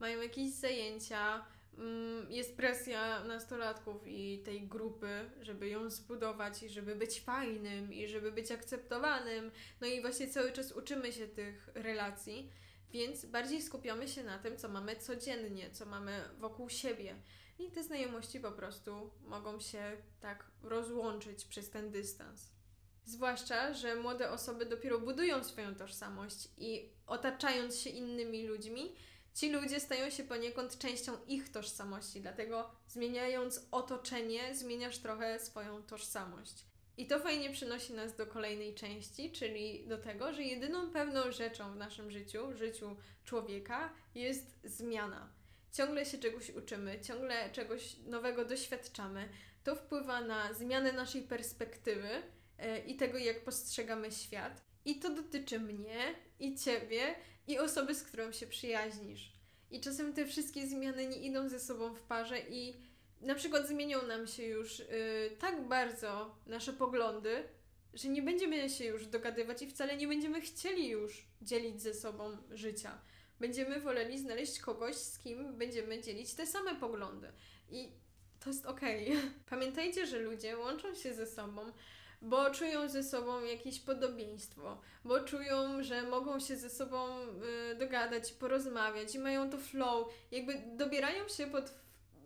mają 0.00 0.22
jakieś 0.22 0.50
zajęcia, 0.50 1.44
jest 2.28 2.56
presja 2.56 3.24
nastolatków 3.24 4.06
i 4.06 4.42
tej 4.44 4.68
grupy, 4.68 5.30
żeby 5.40 5.68
ją 5.68 5.90
zbudować 5.90 6.62
i 6.62 6.68
żeby 6.68 6.96
być 6.96 7.20
fajnym 7.20 7.92
i 7.92 8.08
żeby 8.08 8.32
być 8.32 8.52
akceptowanym. 8.52 9.50
No 9.80 9.86
i 9.86 10.00
właśnie 10.00 10.28
cały 10.28 10.52
czas 10.52 10.72
uczymy 10.72 11.12
się 11.12 11.26
tych 11.28 11.68
relacji, 11.74 12.50
więc 12.90 13.26
bardziej 13.26 13.62
skupiamy 13.62 14.08
się 14.08 14.24
na 14.24 14.38
tym, 14.38 14.56
co 14.56 14.68
mamy 14.68 14.96
codziennie, 14.96 15.70
co 15.70 15.86
mamy 15.86 16.24
wokół 16.38 16.68
siebie. 16.68 17.14
I 17.58 17.70
te 17.70 17.82
znajomości 17.82 18.40
po 18.40 18.52
prostu 18.52 19.10
mogą 19.22 19.60
się 19.60 19.96
tak 20.20 20.50
rozłączyć 20.62 21.44
przez 21.44 21.70
ten 21.70 21.90
dystans. 21.90 22.56
Zwłaszcza, 23.04 23.74
że 23.74 23.96
młode 23.96 24.30
osoby 24.30 24.66
dopiero 24.66 24.98
budują 24.98 25.44
swoją 25.44 25.74
tożsamość 25.74 26.48
i 26.58 26.92
otaczając 27.06 27.78
się 27.78 27.90
innymi 27.90 28.46
ludźmi, 28.46 28.94
ci 29.36 29.50
ludzie 29.50 29.80
stają 29.80 30.10
się 30.10 30.24
poniekąd 30.24 30.78
częścią 30.78 31.12
ich 31.26 31.52
tożsamości, 31.52 32.20
dlatego 32.20 32.70
zmieniając 32.88 33.68
otoczenie, 33.70 34.54
zmieniasz 34.54 34.98
trochę 34.98 35.38
swoją 35.40 35.82
tożsamość. 35.82 36.64
I 36.96 37.06
to 37.06 37.20
fajnie 37.20 37.50
przynosi 37.50 37.92
nas 37.92 38.16
do 38.16 38.26
kolejnej 38.26 38.74
części, 38.74 39.32
czyli 39.32 39.86
do 39.88 39.98
tego, 39.98 40.32
że 40.32 40.42
jedyną 40.42 40.90
pewną 40.90 41.32
rzeczą 41.32 41.72
w 41.72 41.76
naszym 41.76 42.10
życiu, 42.10 42.48
w 42.48 42.56
życiu 42.56 42.96
człowieka, 43.24 43.92
jest 44.14 44.60
zmiana. 44.64 45.32
Ciągle 45.72 46.04
się 46.04 46.18
czegoś 46.18 46.50
uczymy, 46.50 47.00
ciągle 47.00 47.50
czegoś 47.50 47.96
nowego 48.06 48.44
doświadczamy. 48.44 49.28
To 49.64 49.76
wpływa 49.76 50.20
na 50.20 50.54
zmianę 50.54 50.92
naszej 50.92 51.22
perspektywy 51.22 52.08
yy, 52.58 52.78
i 52.78 52.96
tego, 52.96 53.18
jak 53.18 53.44
postrzegamy 53.44 54.12
świat. 54.12 54.62
I 54.84 54.98
to 54.98 55.10
dotyczy 55.10 55.60
mnie, 55.60 56.14
i 56.40 56.56
ciebie, 56.56 57.14
i 57.46 57.58
osoby, 57.58 57.94
z 57.94 58.02
którą 58.02 58.32
się 58.32 58.46
przyjaźnisz. 58.46 59.32
I 59.70 59.80
czasem 59.80 60.12
te 60.12 60.26
wszystkie 60.26 60.66
zmiany 60.66 61.06
nie 61.06 61.16
idą 61.16 61.48
ze 61.48 61.60
sobą 61.60 61.94
w 61.94 62.02
parze 62.02 62.38
i 62.50 62.76
na 63.20 63.34
przykład 63.34 63.68
zmienią 63.68 64.06
nam 64.06 64.26
się 64.26 64.42
już 64.42 64.78
yy, 64.78 64.86
tak 65.38 65.68
bardzo 65.68 66.36
nasze 66.46 66.72
poglądy, 66.72 67.44
że 67.94 68.08
nie 68.08 68.22
będziemy 68.22 68.70
się 68.70 68.84
już 68.84 69.06
dogadywać 69.06 69.62
i 69.62 69.66
wcale 69.66 69.96
nie 69.96 70.08
będziemy 70.08 70.40
chcieli 70.40 70.88
już 70.88 71.26
dzielić 71.42 71.82
ze 71.82 71.94
sobą 71.94 72.36
życia. 72.50 72.98
Będziemy 73.40 73.80
woleli 73.80 74.18
znaleźć 74.18 74.60
kogoś, 74.60 74.96
z 74.96 75.18
kim 75.18 75.58
będziemy 75.58 76.02
dzielić 76.02 76.34
te 76.34 76.46
same 76.46 76.74
poglądy. 76.74 77.32
I 77.70 77.92
to 78.46 78.50
jest 78.50 78.66
okej. 78.66 79.18
Okay. 79.18 79.30
Pamiętajcie, 79.50 80.06
że 80.06 80.18
ludzie 80.18 80.58
łączą 80.58 80.94
się 80.94 81.14
ze 81.14 81.26
sobą, 81.26 81.72
bo 82.22 82.50
czują 82.50 82.88
ze 82.88 83.02
sobą 83.02 83.44
jakieś 83.44 83.80
podobieństwo, 83.80 84.80
bo 85.04 85.20
czują, 85.20 85.82
że 85.82 86.02
mogą 86.02 86.40
się 86.40 86.56
ze 86.56 86.70
sobą 86.70 87.08
y, 87.72 87.74
dogadać, 87.74 88.32
porozmawiać 88.32 89.14
i 89.14 89.18
mają 89.18 89.50
to 89.50 89.58
flow. 89.58 90.08
Jakby 90.30 90.62
dobierają 90.76 91.28
się 91.28 91.46
pod, 91.46 91.74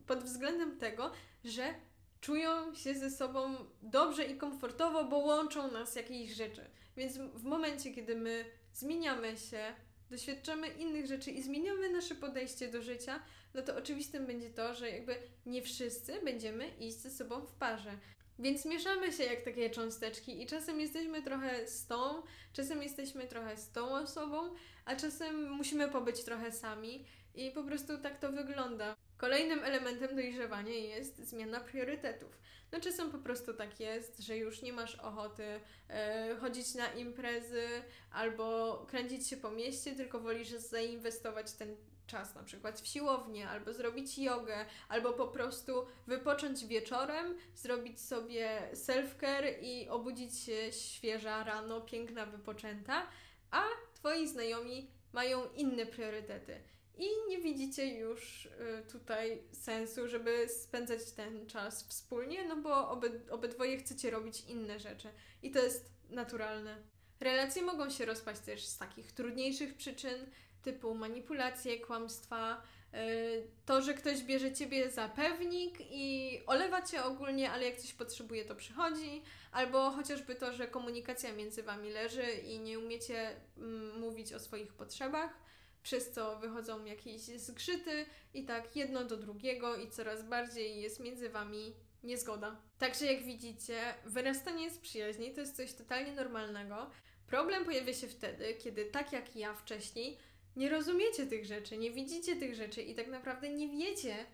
pod 0.07 0.25
względem 0.25 0.79
tego, 0.79 1.13
że 1.45 1.75
czują 2.21 2.75
się 2.75 2.95
ze 2.95 3.11
sobą 3.11 3.57
dobrze 3.83 4.25
i 4.25 4.37
komfortowo, 4.37 5.05
bo 5.05 5.19
łączą 5.19 5.71
nas 5.73 5.97
jakieś 5.97 6.31
rzeczy. 6.31 6.71
Więc 6.97 7.19
w 7.19 7.45
momencie, 7.45 7.95
kiedy 7.95 8.17
my 8.17 8.45
zmieniamy 8.73 9.37
się, 9.37 9.75
doświadczamy 10.11 10.69
innych 10.69 11.07
rzeczy 11.07 11.31
i 11.31 11.43
zmieniamy 11.43 11.91
nasze 11.91 12.15
podejście 12.15 12.69
do 12.69 12.83
życia, 12.83 13.23
no 13.55 13.63
to 13.63 13.77
oczywistym 13.77 14.27
będzie 14.27 14.51
to, 14.51 14.75
że 14.75 14.91
jakby 14.91 15.17
nie 15.47 15.63
wszyscy 15.63 16.21
będziemy 16.25 16.69
iść 16.69 16.97
ze 16.97 17.11
sobą 17.11 17.41
w 17.41 17.53
parze. 17.53 17.99
Więc 18.39 18.65
mieszamy 18.65 19.13
się 19.13 19.25
jak 19.25 19.43
takie 19.43 19.71
cząsteczki 19.71 20.43
i 20.43 20.47
czasem 20.47 20.81
jesteśmy 20.81 21.23
trochę 21.23 21.69
z 21.69 21.87
tą, 21.87 22.23
czasem 22.53 22.83
jesteśmy 22.83 23.27
trochę 23.27 23.57
z 23.57 23.73
tą 23.73 23.91
osobą, 23.91 24.55
a 24.85 24.97
czasem 24.97 25.51
musimy 25.51 25.89
pobyć 25.89 26.25
trochę 26.25 26.53
sami 26.53 27.05
i 27.35 27.51
po 27.51 27.65
prostu 27.65 27.99
tak 27.99 28.19
to 28.19 28.33
wygląda. 28.33 28.97
Kolejnym 29.21 29.65
elementem 29.65 30.17
dojrzewania 30.17 30.75
jest 30.75 31.19
zmiana 31.19 31.61
priorytetów. 31.61 32.39
No 32.73 32.81
czasem 32.81 33.11
po 33.11 33.19
prostu 33.19 33.55
tak 33.55 33.81
jest, 33.81 34.21
że 34.21 34.37
już 34.37 34.63
nie 34.63 34.73
masz 34.73 34.95
ochoty 34.95 35.61
e, 35.89 36.37
chodzić 36.41 36.75
na 36.75 36.93
imprezy 36.93 37.67
albo 38.13 38.77
kręcić 38.89 39.29
się 39.29 39.37
po 39.37 39.51
mieście, 39.51 39.97
tylko 39.97 40.21
wolisz 40.21 40.49
zainwestować 40.49 41.53
ten 41.53 41.77
czas 42.07 42.35
na 42.35 42.43
przykład 42.43 42.81
w 42.81 42.87
siłownię, 42.87 43.49
albo 43.49 43.73
zrobić 43.73 44.19
jogę, 44.19 44.67
albo 44.89 45.13
po 45.13 45.29
prostu 45.29 45.87
wypocząć 46.07 46.67
wieczorem, 46.67 47.39
zrobić 47.55 48.01
sobie 48.01 48.63
self-care 48.75 49.63
i 49.63 49.89
obudzić 49.89 50.39
się 50.39 50.73
świeża 50.73 51.45
rano, 51.45 51.81
piękna, 51.81 52.27
wypoczęta, 52.27 53.07
a 53.51 53.65
Twoi 53.95 54.29
znajomi 54.29 54.91
mają 55.13 55.53
inne 55.53 55.87
priorytety. 55.87 56.61
I 57.01 57.29
nie 57.29 57.39
widzicie 57.39 57.99
już 57.99 58.47
y, 58.47 58.51
tutaj 58.93 59.43
sensu, 59.53 60.09
żeby 60.09 60.49
spędzać 60.49 61.13
ten 61.17 61.47
czas 61.47 61.85
wspólnie, 61.85 62.45
no 62.45 62.57
bo 62.57 62.91
oby, 62.91 63.21
obydwoje 63.31 63.79
chcecie 63.79 64.11
robić 64.11 64.45
inne 64.49 64.79
rzeczy. 64.81 65.09
I 65.43 65.51
to 65.51 65.59
jest 65.59 65.91
naturalne. 66.11 66.77
Relacje 67.21 67.63
mogą 67.63 67.91
się 67.91 68.05
rozpaść 68.05 68.41
też 68.41 68.67
z 68.67 68.79
takich 68.79 69.13
trudniejszych 69.13 69.77
przyczyn, 69.77 70.27
typu 70.63 70.95
manipulacje, 70.95 71.81
kłamstwa, 71.81 72.63
y, 72.95 73.47
to, 73.67 73.83
że 73.83 73.95
ktoś 73.95 74.23
bierze 74.23 74.53
ciebie 74.53 74.91
za 74.91 75.09
pewnik 75.09 75.79
i 75.81 76.41
olewa 76.47 76.83
cię 76.83 77.05
ogólnie, 77.05 77.51
ale 77.51 77.65
jak 77.65 77.77
coś 77.77 77.93
potrzebuje, 77.93 78.45
to 78.45 78.55
przychodzi, 78.55 79.23
albo 79.53 79.91
chociażby 79.91 80.35
to, 80.35 80.53
że 80.53 80.69
komunikacja 80.69 81.33
między 81.33 81.63
wami 81.63 81.91
leży 81.91 82.33
i 82.33 82.59
nie 82.59 82.79
umiecie 82.79 83.37
mm, 83.57 84.01
mówić 84.01 84.33
o 84.33 84.41
swoich 84.41 84.73
potrzebach, 84.73 85.51
przez 85.83 86.11
co 86.11 86.39
wychodzą 86.39 86.85
jakieś 86.85 87.21
zgrzyty 87.21 88.07
i 88.35 88.45
tak 88.45 88.77
jedno 88.77 89.05
do 89.05 89.17
drugiego 89.17 89.77
i 89.77 89.91
coraz 89.91 90.23
bardziej 90.23 90.81
jest 90.81 91.01
między 91.01 91.29
wami 91.29 91.75
niezgoda. 92.03 92.61
Także 92.79 93.07
jak 93.13 93.25
widzicie, 93.25 93.95
wyrastanie 94.05 94.71
z 94.71 94.79
przyjaźni 94.79 95.35
to 95.35 95.41
jest 95.41 95.57
coś 95.57 95.73
totalnie 95.73 96.13
normalnego. 96.13 96.91
Problem 97.27 97.65
pojawia 97.65 97.95
się 97.95 98.09
wtedy, 98.09 98.55
kiedy 98.55 98.85
tak 98.85 99.13
jak 99.13 99.37
ja 99.37 99.55
wcześniej, 99.55 100.19
nie 100.57 100.69
rozumiecie 100.69 101.27
tych 101.27 101.45
rzeczy, 101.45 101.79
nie 101.79 101.91
widzicie 101.91 102.37
tych 102.37 102.55
rzeczy 102.55 102.83
i 102.83 102.95
tak 102.95 103.09
naprawdę 103.09 103.49
nie 103.49 103.69
wiecie, 103.69 104.27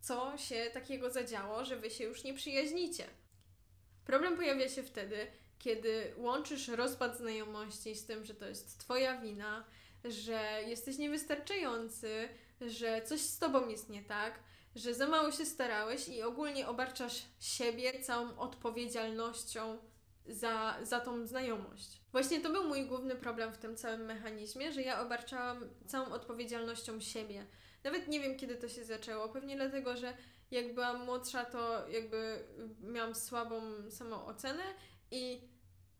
co 0.00 0.38
się 0.38 0.70
takiego 0.72 1.10
zadziało, 1.10 1.64
że 1.64 1.76
wy 1.76 1.90
się 1.90 2.04
już 2.04 2.24
nie 2.24 2.34
przyjaźnicie. 2.34 3.04
Problem 4.04 4.36
pojawia 4.36 4.68
się 4.68 4.82
wtedy, 4.82 5.26
kiedy 5.58 6.14
łączysz 6.16 6.68
rozpad 6.68 7.18
znajomości 7.18 7.94
z 7.94 8.06
tym, 8.06 8.24
że 8.24 8.34
to 8.34 8.48
jest 8.48 8.78
Twoja 8.78 9.20
wina, 9.20 9.64
że 10.04 10.62
jesteś 10.66 10.98
niewystarczający, 10.98 12.28
że 12.60 13.02
coś 13.02 13.20
z 13.20 13.38
Tobą 13.38 13.68
jest 13.68 13.88
nie 13.88 14.02
tak, 14.02 14.40
że 14.74 14.94
za 14.94 15.06
mało 15.06 15.32
się 15.32 15.46
starałeś 15.46 16.08
i 16.08 16.22
ogólnie 16.22 16.68
obarczasz 16.68 17.22
siebie 17.40 18.00
całą 18.00 18.38
odpowiedzialnością 18.38 19.78
za, 20.26 20.76
za 20.82 21.00
tą 21.00 21.26
znajomość. 21.26 22.00
Właśnie 22.12 22.40
to 22.40 22.50
był 22.50 22.64
mój 22.68 22.86
główny 22.86 23.16
problem 23.16 23.52
w 23.52 23.58
tym 23.58 23.76
całym 23.76 24.04
mechanizmie, 24.04 24.72
że 24.72 24.82
ja 24.82 25.00
obarczałam 25.00 25.70
całą 25.86 26.06
odpowiedzialnością 26.06 27.00
siebie. 27.00 27.46
Nawet 27.84 28.08
nie 28.08 28.20
wiem, 28.20 28.36
kiedy 28.36 28.56
to 28.56 28.68
się 28.68 28.84
zaczęło. 28.84 29.28
Pewnie 29.28 29.56
dlatego, 29.56 29.96
że 29.96 30.14
jak 30.50 30.74
byłam 30.74 31.04
młodsza, 31.04 31.44
to 31.44 31.88
jakby 31.88 32.44
miałam 32.80 33.14
słabą 33.14 33.62
samoocenę 33.90 34.62
i 35.10 35.40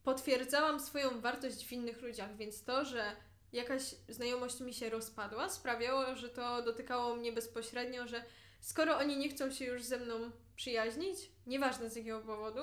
potwierdzałam 0.02 0.80
swoją 0.80 1.21
wartość 1.21 1.66
w 1.66 1.73
innych 1.73 2.02
ludziach, 2.02 2.37
więc 2.37 2.64
to, 2.64 2.85
że 2.85 3.16
jakaś 3.52 3.83
znajomość 4.09 4.61
mi 4.61 4.75
się 4.75 4.90
rozpadła, 4.90 5.49
sprawiało, 5.49 6.16
że 6.16 6.28
to 6.28 6.62
dotykało 6.62 7.16
mnie 7.16 7.33
bezpośrednio, 7.33 8.07
że 8.07 8.25
skoro 8.61 8.99
oni 8.99 9.16
nie 9.16 9.28
chcą 9.28 9.50
się 9.50 9.64
już 9.64 9.85
ze 9.85 9.99
mną 9.99 10.30
przyjaźnić, 10.57 11.19
nieważne 11.47 11.90
z 11.90 11.97
jakiego 11.97 12.21
powodu, 12.21 12.61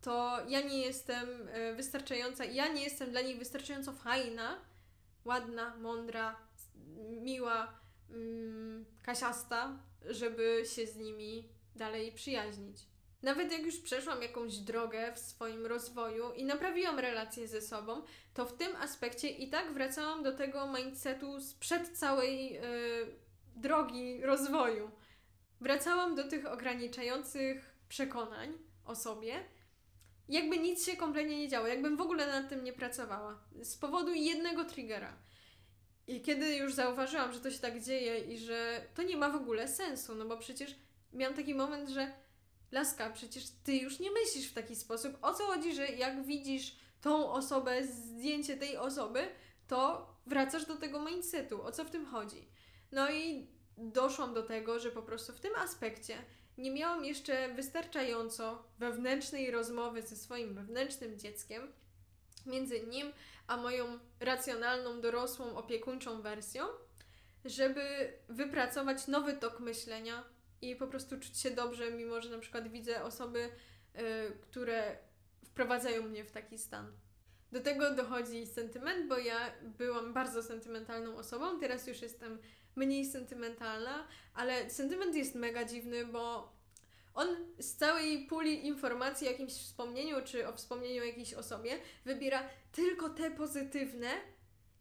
to 0.00 0.38
ja 0.48 0.60
nie 0.60 0.78
jestem 0.78 1.48
e, 1.48 1.74
wystarczająca, 1.74 2.44
ja 2.44 2.68
nie 2.68 2.84
jestem 2.84 3.10
dla 3.10 3.20
nich 3.20 3.38
wystarczająco 3.38 3.92
fajna, 3.92 4.60
ładna, 5.24 5.76
mądra, 5.76 6.36
miła, 7.20 7.80
mm, 8.10 8.84
kasiasta, 9.02 9.78
żeby 10.10 10.62
się 10.74 10.86
z 10.86 10.96
nimi 10.96 11.48
dalej 11.76 12.12
przyjaźnić. 12.12 12.95
Nawet 13.26 13.52
jak 13.52 13.62
już 13.62 13.80
przeszłam 13.80 14.22
jakąś 14.22 14.56
drogę 14.56 15.12
w 15.12 15.18
swoim 15.18 15.66
rozwoju 15.66 16.32
i 16.32 16.44
naprawiłam 16.44 16.98
relacje 16.98 17.48
ze 17.48 17.60
sobą, 17.60 18.02
to 18.34 18.46
w 18.46 18.56
tym 18.56 18.76
aspekcie 18.76 19.28
i 19.28 19.50
tak 19.50 19.72
wracałam 19.72 20.22
do 20.22 20.32
tego 20.32 20.72
mindsetu 20.72 21.40
sprzed 21.40 21.98
całej 21.98 22.52
yy, 22.52 22.60
drogi 23.56 24.20
rozwoju. 24.22 24.90
Wracałam 25.60 26.14
do 26.14 26.28
tych 26.28 26.46
ograniczających 26.46 27.76
przekonań 27.88 28.58
o 28.84 28.96
sobie, 28.96 29.44
jakby 30.28 30.58
nic 30.58 30.86
się 30.86 30.96
kompletnie 30.96 31.38
nie 31.38 31.48
działo, 31.48 31.66
jakbym 31.66 31.96
w 31.96 32.00
ogóle 32.00 32.26
nad 32.26 32.48
tym 32.48 32.64
nie 32.64 32.72
pracowała. 32.72 33.44
Z 33.62 33.76
powodu 33.76 34.14
jednego 34.14 34.64
triggera. 34.64 35.16
I 36.06 36.20
kiedy 36.20 36.56
już 36.56 36.74
zauważyłam, 36.74 37.32
że 37.32 37.40
to 37.40 37.50
się 37.50 37.58
tak 37.58 37.82
dzieje 37.82 38.18
i 38.18 38.38
że 38.38 38.82
to 38.94 39.02
nie 39.02 39.16
ma 39.16 39.30
w 39.30 39.36
ogóle 39.36 39.68
sensu, 39.68 40.14
no 40.14 40.24
bo 40.24 40.36
przecież 40.36 40.74
miałam 41.12 41.36
taki 41.36 41.54
moment, 41.54 41.88
że 41.88 42.25
Laska, 42.72 43.10
przecież 43.10 43.44
ty 43.64 43.76
już 43.76 44.00
nie 44.00 44.10
myślisz 44.10 44.48
w 44.50 44.54
taki 44.54 44.76
sposób. 44.76 45.18
O 45.22 45.34
co 45.34 45.46
chodzi, 45.46 45.74
że 45.74 45.86
jak 45.86 46.24
widzisz 46.24 46.76
tą 47.00 47.32
osobę, 47.32 47.86
zdjęcie 47.86 48.56
tej 48.56 48.76
osoby, 48.76 49.28
to 49.68 50.10
wracasz 50.26 50.66
do 50.66 50.76
tego 50.76 51.04
mindsetu. 51.04 51.62
O 51.62 51.72
co 51.72 51.84
w 51.84 51.90
tym 51.90 52.06
chodzi? 52.06 52.48
No 52.92 53.10
i 53.10 53.46
doszłam 53.78 54.34
do 54.34 54.42
tego, 54.42 54.80
że 54.80 54.90
po 54.90 55.02
prostu 55.02 55.32
w 55.32 55.40
tym 55.40 55.54
aspekcie 55.54 56.16
nie 56.58 56.70
miałam 56.70 57.04
jeszcze 57.04 57.54
wystarczająco 57.54 58.62
wewnętrznej 58.78 59.50
rozmowy 59.50 60.02
ze 60.02 60.16
swoim 60.16 60.54
wewnętrznym 60.54 61.18
dzieckiem, 61.18 61.72
między 62.46 62.80
nim 62.80 63.12
a 63.46 63.56
moją 63.56 63.98
racjonalną, 64.20 65.00
dorosłą, 65.00 65.56
opiekuńczą 65.56 66.22
wersją, 66.22 66.64
żeby 67.44 68.12
wypracować 68.28 69.06
nowy 69.06 69.32
tok 69.32 69.60
myślenia 69.60 70.24
i 70.62 70.76
po 70.76 70.86
prostu 70.86 71.20
czuć 71.20 71.38
się 71.38 71.50
dobrze, 71.50 71.90
mimo 71.90 72.20
że 72.20 72.30
na 72.30 72.38
przykład 72.38 72.68
widzę 72.68 73.04
osoby, 73.04 73.38
y, 73.40 74.00
które 74.40 74.96
wprowadzają 75.44 76.02
mnie 76.02 76.24
w 76.24 76.30
taki 76.30 76.58
stan. 76.58 76.92
Do 77.52 77.60
tego 77.60 77.94
dochodzi 77.94 78.46
sentyment, 78.46 79.08
bo 79.08 79.18
ja 79.18 79.52
byłam 79.62 80.12
bardzo 80.12 80.42
sentymentalną 80.42 81.16
osobą, 81.16 81.60
teraz 81.60 81.86
już 81.86 82.02
jestem 82.02 82.38
mniej 82.76 83.06
sentymentalna, 83.06 84.08
ale 84.34 84.70
sentyment 84.70 85.16
jest 85.16 85.34
mega 85.34 85.64
dziwny, 85.64 86.06
bo 86.06 86.52
on 87.14 87.28
z 87.58 87.74
całej 87.74 88.26
puli 88.26 88.66
informacji 88.66 89.28
o 89.28 89.30
jakimś 89.30 89.52
wspomnieniu, 89.52 90.16
czy 90.24 90.48
o 90.48 90.52
wspomnieniu 90.52 91.02
o 91.02 91.04
jakiejś 91.04 91.34
osobie, 91.34 91.78
wybiera 92.04 92.48
tylko 92.72 93.10
te 93.10 93.30
pozytywne 93.30 94.08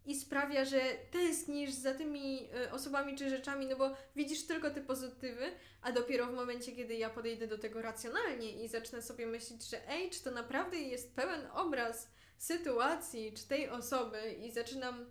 i 0.05 0.15
sprawia, 0.15 0.65
że 0.65 0.81
tęsknisz 1.12 1.71
za 1.71 1.93
tymi 1.93 2.50
y, 2.65 2.71
osobami 2.71 3.15
czy 3.15 3.29
rzeczami, 3.29 3.65
no 3.65 3.75
bo 3.75 3.95
widzisz 4.15 4.47
tylko 4.47 4.71
te 4.71 4.81
pozytywy, 4.81 5.51
a 5.81 5.91
dopiero 5.91 6.27
w 6.27 6.33
momencie, 6.33 6.71
kiedy 6.71 6.95
ja 6.95 7.09
podejdę 7.09 7.47
do 7.47 7.57
tego 7.57 7.81
racjonalnie 7.81 8.63
i 8.63 8.67
zacznę 8.67 9.01
sobie 9.01 9.25
myśleć, 9.25 9.69
że 9.69 9.89
ej, 9.89 10.09
czy 10.09 10.24
to 10.24 10.31
naprawdę 10.31 10.77
jest 10.77 11.15
pełen 11.15 11.47
obraz 11.53 12.09
sytuacji, 12.38 13.33
czy 13.33 13.47
tej 13.47 13.69
osoby 13.69 14.33
i 14.33 14.51
zaczynam 14.51 15.05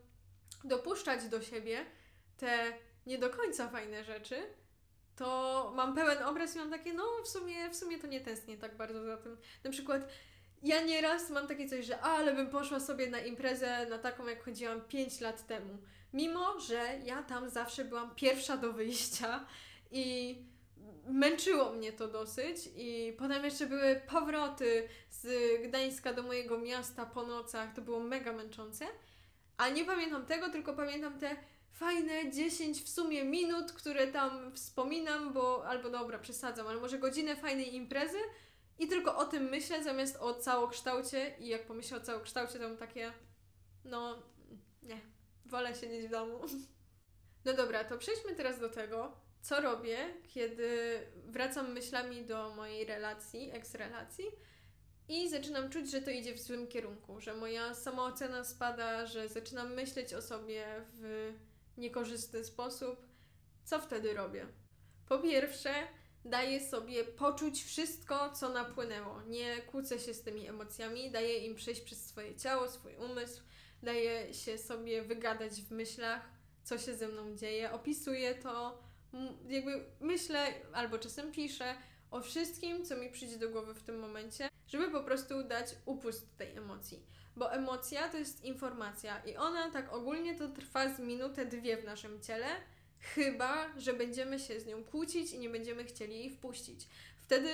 dopuszczać 0.64 1.28
do 1.28 1.42
siebie 1.42 1.86
te 2.36 2.72
nie 3.06 3.18
do 3.18 3.30
końca 3.30 3.68
fajne 3.68 4.04
rzeczy, 4.04 4.36
to 5.16 5.72
mam 5.76 5.94
pełen 5.94 6.22
obraz 6.22 6.54
i 6.54 6.58
mam 6.58 6.70
takie, 6.70 6.94
no 6.94 7.04
w 7.24 7.28
sumie, 7.28 7.70
w 7.70 7.76
sumie 7.76 7.98
to 7.98 8.06
nie 8.06 8.20
tęsknię 8.20 8.58
tak 8.58 8.76
bardzo 8.76 9.04
za 9.04 9.16
tym. 9.16 9.36
Na 9.64 9.70
przykład 9.70 10.08
ja 10.64 10.82
nieraz 10.82 11.30
mam 11.30 11.46
takie 11.46 11.68
coś, 11.68 11.86
że 11.86 12.00
a, 12.00 12.16
ale 12.16 12.34
bym 12.34 12.50
poszła 12.50 12.80
sobie 12.80 13.10
na 13.10 13.18
imprezę 13.18 13.86
na 13.90 13.98
taką, 13.98 14.26
jak 14.26 14.44
chodziłam 14.44 14.80
5 14.80 15.20
lat 15.20 15.46
temu. 15.46 15.78
Mimo, 16.12 16.60
że 16.60 16.98
ja 17.04 17.22
tam 17.22 17.50
zawsze 17.50 17.84
byłam 17.84 18.14
pierwsza 18.14 18.56
do 18.56 18.72
wyjścia 18.72 19.46
i 19.90 20.36
męczyło 21.06 21.72
mnie 21.72 21.92
to 21.92 22.08
dosyć 22.08 22.56
i 22.76 23.12
potem 23.18 23.44
jeszcze 23.44 23.66
były 23.66 24.00
powroty 24.08 24.88
z 25.10 25.26
Gdańska 25.68 26.12
do 26.12 26.22
mojego 26.22 26.58
miasta 26.58 27.06
po 27.06 27.26
nocach, 27.26 27.74
to 27.74 27.82
było 27.82 28.00
mega 28.00 28.32
męczące. 28.32 28.86
A 29.56 29.68
nie 29.68 29.84
pamiętam 29.84 30.26
tego, 30.26 30.50
tylko 30.50 30.74
pamiętam 30.74 31.18
te 31.18 31.36
fajne 31.72 32.30
10 32.30 32.82
w 32.82 32.88
sumie 32.88 33.24
minut, 33.24 33.72
które 33.72 34.06
tam 34.06 34.52
wspominam, 34.54 35.32
bo 35.32 35.66
albo 35.66 35.90
dobra, 35.90 36.18
przesadzam, 36.18 36.66
ale 36.66 36.80
może 36.80 36.98
godzinę 36.98 37.36
fajnej 37.36 37.74
imprezy 37.74 38.18
i 38.78 38.88
tylko 38.88 39.16
o 39.16 39.24
tym 39.24 39.44
myślę 39.44 39.84
zamiast 39.84 40.16
o 40.16 40.34
całokształcie 40.34 41.36
i 41.38 41.48
jak 41.48 41.66
pomyślę 41.66 41.96
o 41.96 42.00
całokształcie, 42.00 42.58
to 42.58 42.68
mam 42.68 42.76
takie 42.76 43.12
no 43.84 44.22
nie, 44.82 45.00
wolę 45.46 45.74
siedzieć 45.74 46.06
w 46.06 46.10
domu. 46.10 46.40
No 47.44 47.52
dobra, 47.52 47.84
to 47.84 47.98
przejdźmy 47.98 48.34
teraz 48.34 48.60
do 48.60 48.68
tego, 48.68 49.16
co 49.40 49.60
robię, 49.60 49.98
kiedy 50.28 50.98
wracam 51.26 51.72
myślami 51.72 52.24
do 52.24 52.54
mojej 52.54 52.84
relacji, 52.84 53.50
eks-relacji 53.52 54.24
i 55.08 55.28
zaczynam 55.28 55.70
czuć, 55.70 55.90
że 55.90 56.02
to 56.02 56.10
idzie 56.10 56.34
w 56.34 56.40
złym 56.40 56.66
kierunku, 56.66 57.20
że 57.20 57.34
moja 57.34 57.74
samoocena 57.74 58.44
spada, 58.44 59.06
że 59.06 59.28
zaczynam 59.28 59.74
myśleć 59.74 60.14
o 60.14 60.22
sobie 60.22 60.66
w 60.92 61.32
niekorzystny 61.76 62.44
sposób. 62.44 63.06
Co 63.64 63.80
wtedy 63.80 64.14
robię? 64.14 64.46
Po 65.08 65.18
pierwsze, 65.18 65.74
daję 66.24 66.60
sobie 66.60 67.04
poczuć 67.04 67.64
wszystko, 67.64 68.30
co 68.30 68.48
napłynęło. 68.48 69.22
Nie 69.22 69.62
kłócę 69.62 69.98
się 69.98 70.14
z 70.14 70.22
tymi 70.22 70.48
emocjami, 70.48 71.10
daję 71.10 71.38
im 71.38 71.54
przejść 71.54 71.80
przez 71.80 72.06
swoje 72.06 72.36
ciało, 72.36 72.68
swój 72.68 72.96
umysł, 72.96 73.42
daję 73.82 74.34
się 74.34 74.58
sobie 74.58 75.02
wygadać 75.02 75.52
w 75.52 75.70
myślach, 75.70 76.22
co 76.62 76.78
się 76.78 76.94
ze 76.94 77.08
mną 77.08 77.36
dzieje, 77.36 77.72
opisuję 77.72 78.34
to, 78.34 78.82
jakby 79.48 79.84
myślę 80.00 80.54
albo 80.72 80.98
czasem 80.98 81.32
piszę 81.32 81.74
o 82.10 82.20
wszystkim, 82.20 82.84
co 82.84 82.96
mi 82.96 83.10
przyjdzie 83.10 83.38
do 83.38 83.50
głowy 83.50 83.74
w 83.74 83.82
tym 83.82 83.98
momencie, 83.98 84.48
żeby 84.66 84.90
po 84.90 85.02
prostu 85.02 85.42
dać 85.42 85.66
upust 85.86 86.36
tej 86.36 86.56
emocji. 86.56 87.06
Bo 87.36 87.52
emocja 87.52 88.08
to 88.08 88.18
jest 88.18 88.44
informacja 88.44 89.24
i 89.24 89.36
ona 89.36 89.70
tak 89.70 89.92
ogólnie 89.92 90.34
to 90.34 90.48
trwa 90.48 90.94
z 90.94 90.98
minutę, 90.98 91.46
dwie 91.46 91.76
w 91.76 91.84
naszym 91.84 92.22
ciele, 92.22 92.46
chyba 93.04 93.78
że 93.78 93.92
będziemy 93.92 94.38
się 94.38 94.60
z 94.60 94.66
nią 94.66 94.84
kłócić 94.84 95.32
i 95.32 95.38
nie 95.38 95.50
będziemy 95.50 95.84
chcieli 95.84 96.18
jej 96.18 96.30
wpuścić. 96.30 96.88
Wtedy 97.22 97.48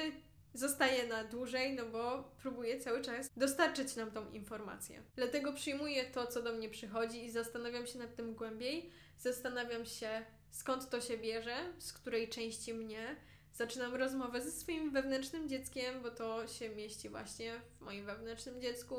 zostaje 0.55 1.07
na 1.07 1.25
dłużej, 1.25 1.75
no 1.75 1.87
bo 1.87 2.35
próbuje 2.43 2.81
cały 2.81 3.03
czas 3.03 3.31
dostarczyć 3.37 3.97
nam 3.97 4.11
tą 4.11 4.31
informację. 4.31 5.03
Dlatego 5.17 5.53
przyjmuję 5.53 6.05
to, 6.05 6.27
co 6.27 6.43
do 6.43 6.53
mnie 6.53 6.69
przychodzi 6.69 7.25
i 7.25 7.31
zastanawiam 7.31 7.87
się 7.87 7.99
nad 7.99 8.17
tym 8.17 8.35
głębiej. 8.35 8.91
Zastanawiam 9.19 9.87
się, 9.87 10.25
skąd 10.51 10.91
to 10.91 11.01
się 11.01 11.19
bierze, 11.19 11.57
z 11.79 11.93
której 11.93 12.29
części 12.29 12.75
mnie. 12.75 13.17
Zaczynam 13.53 13.95
rozmowę 13.95 14.43
ze 14.43 14.51
swoim 14.51 14.91
wewnętrznym 14.91 15.49
dzieckiem, 15.49 16.03
bo 16.03 16.11
to 16.11 16.49
się 16.49 16.69
mieści 16.69 17.09
właśnie 17.09 17.61
w 17.79 17.81
moim 17.81 18.07
wewnętrznym 18.07 18.61
dziecku. 18.61 18.95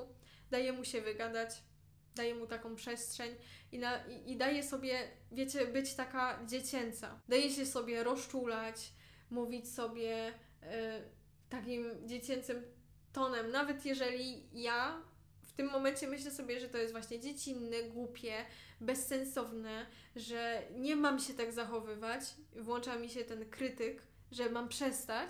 Daję 0.51 0.73
mu 0.73 0.85
się 0.85 1.01
wygadać, 1.01 1.49
daję 2.15 2.35
mu 2.35 2.47
taką 2.47 2.75
przestrzeń 2.75 3.35
i, 3.71 3.79
na, 3.79 4.07
i, 4.07 4.31
i 4.31 4.37
daję 4.37 4.63
sobie, 4.63 5.07
wiecie, 5.31 5.65
być 5.65 5.93
taka 5.93 6.45
dziecięca. 6.45 7.21
Daję 7.27 7.49
się 7.49 7.65
sobie 7.65 8.03
rozczulać, 8.03 8.93
mówić 9.29 9.73
sobie 9.73 10.29
y, 10.29 10.33
takim 11.49 12.07
dziecięcym 12.07 12.63
tonem, 13.13 13.51
nawet 13.51 13.85
jeżeli 13.85 14.43
ja 14.53 15.01
w 15.41 15.53
tym 15.53 15.69
momencie 15.69 16.07
myślę 16.07 16.31
sobie, 16.31 16.59
że 16.59 16.69
to 16.69 16.77
jest 16.77 16.91
właśnie 16.91 17.19
dziecinne, 17.19 17.83
głupie, 17.83 18.45
bezsensowne, 18.81 19.85
że 20.15 20.61
nie 20.75 20.95
mam 20.95 21.19
się 21.19 21.33
tak 21.33 21.51
zachowywać, 21.51 22.23
włącza 22.55 22.95
mi 22.95 23.09
się 23.09 23.23
ten 23.23 23.49
krytyk, 23.49 24.03
że 24.31 24.49
mam 24.49 24.69
przestać, 24.69 25.29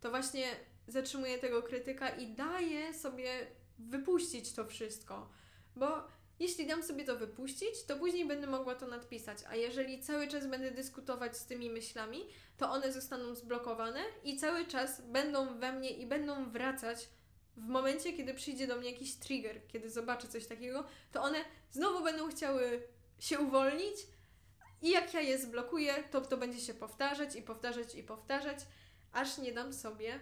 to 0.00 0.10
właśnie 0.10 0.46
zatrzymuję 0.88 1.38
tego 1.38 1.62
krytyka 1.62 2.08
i 2.08 2.34
daję 2.34 2.94
sobie 2.94 3.46
wypuścić 3.78 4.52
to 4.52 4.66
wszystko. 4.66 5.28
Bo 5.76 6.02
jeśli 6.40 6.66
dam 6.66 6.82
sobie 6.82 7.04
to 7.04 7.16
wypuścić, 7.16 7.84
to 7.86 7.96
później 7.96 8.24
będę 8.24 8.46
mogła 8.46 8.74
to 8.74 8.86
nadpisać, 8.86 9.38
a 9.48 9.56
jeżeli 9.56 10.00
cały 10.02 10.28
czas 10.28 10.46
będę 10.46 10.70
dyskutować 10.70 11.36
z 11.36 11.46
tymi 11.46 11.70
myślami, 11.70 12.28
to 12.56 12.70
one 12.70 12.92
zostaną 12.92 13.34
zblokowane 13.34 14.00
i 14.24 14.36
cały 14.36 14.66
czas 14.66 15.00
będą 15.00 15.58
we 15.58 15.72
mnie 15.72 15.90
i 15.90 16.06
będą 16.06 16.50
wracać 16.50 17.08
w 17.56 17.66
momencie, 17.68 18.12
kiedy 18.12 18.34
przyjdzie 18.34 18.66
do 18.66 18.76
mnie 18.76 18.90
jakiś 18.90 19.16
trigger, 19.16 19.66
kiedy 19.66 19.90
zobaczę 19.90 20.28
coś 20.28 20.46
takiego, 20.46 20.84
to 21.12 21.22
one 21.22 21.38
znowu 21.70 22.04
będą 22.04 22.28
chciały 22.28 22.82
się 23.18 23.38
uwolnić 23.38 23.96
i 24.82 24.90
jak 24.90 25.14
ja 25.14 25.20
je 25.20 25.38
zblokuję, 25.38 26.04
to 26.10 26.20
to 26.20 26.36
będzie 26.36 26.60
się 26.60 26.74
powtarzać 26.74 27.36
i 27.36 27.42
powtarzać 27.42 27.94
i 27.94 28.02
powtarzać, 28.02 28.58
aż 29.12 29.38
nie 29.38 29.52
dam 29.52 29.72
sobie 29.72 30.20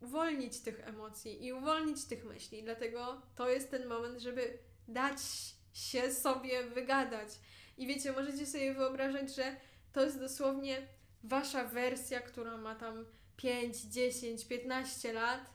uwolnić 0.00 0.60
tych 0.60 0.88
emocji 0.88 1.44
i 1.44 1.52
uwolnić 1.52 2.04
tych 2.04 2.24
myśli. 2.24 2.62
Dlatego 2.62 3.22
to 3.36 3.48
jest 3.48 3.70
ten 3.70 3.86
moment, 3.86 4.20
żeby 4.20 4.58
dać 4.88 5.18
się 5.72 6.12
sobie 6.12 6.64
wygadać. 6.64 7.28
I 7.78 7.86
wiecie, 7.86 8.12
możecie 8.12 8.46
sobie 8.46 8.74
wyobrażać, 8.74 9.34
że 9.34 9.56
to 9.92 10.04
jest 10.04 10.20
dosłownie 10.20 10.86
wasza 11.24 11.64
wersja, 11.64 12.20
która 12.20 12.56
ma 12.56 12.74
tam 12.74 13.06
5, 13.36 13.80
10, 13.80 14.44
15 14.44 15.12
lat 15.12 15.50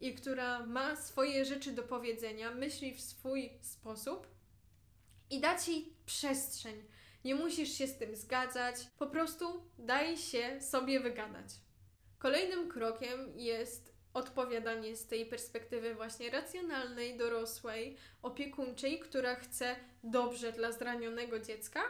i 0.00 0.14
która 0.14 0.66
ma 0.66 0.96
swoje 0.96 1.44
rzeczy 1.44 1.72
do 1.72 1.82
powiedzenia, 1.82 2.50
myśli 2.50 2.94
w 2.94 3.00
swój 3.00 3.50
sposób 3.60 4.26
i 5.30 5.40
da 5.40 5.58
ci 5.58 5.96
przestrzeń. 6.06 6.82
Nie 7.24 7.34
musisz 7.34 7.72
się 7.72 7.86
z 7.86 7.98
tym 7.98 8.16
zgadzać, 8.16 8.76
po 8.98 9.06
prostu 9.06 9.70
daj 9.78 10.16
się 10.16 10.60
sobie 10.60 11.00
wygadać. 11.00 11.48
Kolejnym 12.18 12.68
krokiem 12.68 13.38
jest 13.38 13.91
odpowiadanie 14.14 14.96
z 14.96 15.06
tej 15.06 15.26
perspektywy 15.26 15.94
właśnie 15.94 16.30
racjonalnej, 16.30 17.16
dorosłej, 17.16 17.96
opiekuńczej, 18.22 18.98
która 18.98 19.34
chce 19.34 19.76
dobrze 20.04 20.52
dla 20.52 20.72
zranionego 20.72 21.38
dziecka 21.38 21.80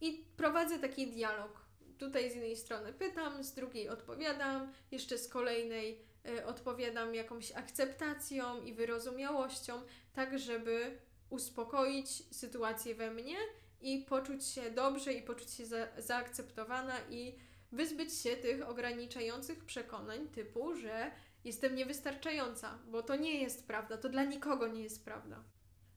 i 0.00 0.24
prowadzę 0.36 0.78
taki 0.78 1.06
dialog. 1.06 1.64
Tutaj 1.98 2.30
z 2.30 2.34
jednej 2.34 2.56
strony 2.56 2.92
pytam, 2.92 3.44
z 3.44 3.54
drugiej 3.54 3.88
odpowiadam, 3.88 4.72
jeszcze 4.90 5.18
z 5.18 5.28
kolejnej 5.28 6.00
y, 6.28 6.46
odpowiadam 6.46 7.14
jakąś 7.14 7.52
akceptacją 7.52 8.62
i 8.62 8.72
wyrozumiałością, 8.72 9.82
tak 10.12 10.38
żeby 10.38 10.98
uspokoić 11.30 12.08
sytuację 12.34 12.94
we 12.94 13.10
mnie 13.10 13.36
i 13.80 13.98
poczuć 14.08 14.44
się 14.44 14.70
dobrze 14.70 15.12
i 15.12 15.22
poczuć 15.22 15.50
się 15.50 15.66
za, 15.66 15.86
zaakceptowana 15.98 16.94
i 17.10 17.38
wyzbyć 17.72 18.14
się 18.14 18.36
tych 18.36 18.68
ograniczających 18.68 19.64
przekonań 19.64 20.28
typu, 20.28 20.76
że 20.76 21.10
jestem 21.44 21.74
niewystarczająca, 21.74 22.78
bo 22.86 23.02
to 23.02 23.16
nie 23.16 23.42
jest 23.42 23.66
prawda, 23.66 23.96
to 23.96 24.08
dla 24.08 24.24
nikogo 24.24 24.68
nie 24.68 24.82
jest 24.82 25.04
prawda. 25.04 25.44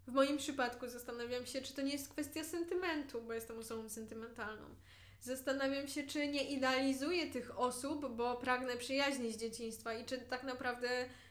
W 0.07 0.11
moim 0.11 0.37
przypadku 0.37 0.87
zastanawiam 0.87 1.45
się, 1.45 1.61
czy 1.61 1.73
to 1.73 1.81
nie 1.81 1.91
jest 1.91 2.09
kwestia 2.09 2.43
sentymentu, 2.43 3.21
bo 3.21 3.33
jestem 3.33 3.59
osobą 3.59 3.89
sentymentalną. 3.89 4.75
Zastanawiam 5.21 5.87
się, 5.87 6.03
czy 6.03 6.27
nie 6.27 6.43
idealizuję 6.43 7.31
tych 7.31 7.59
osób, 7.59 8.15
bo 8.15 8.35
pragnę 8.35 8.77
przyjaźni 8.77 9.33
z 9.33 9.37
dzieciństwa 9.37 9.93
i 9.93 10.05
czy 10.05 10.17
tak 10.17 10.43
naprawdę 10.43 10.89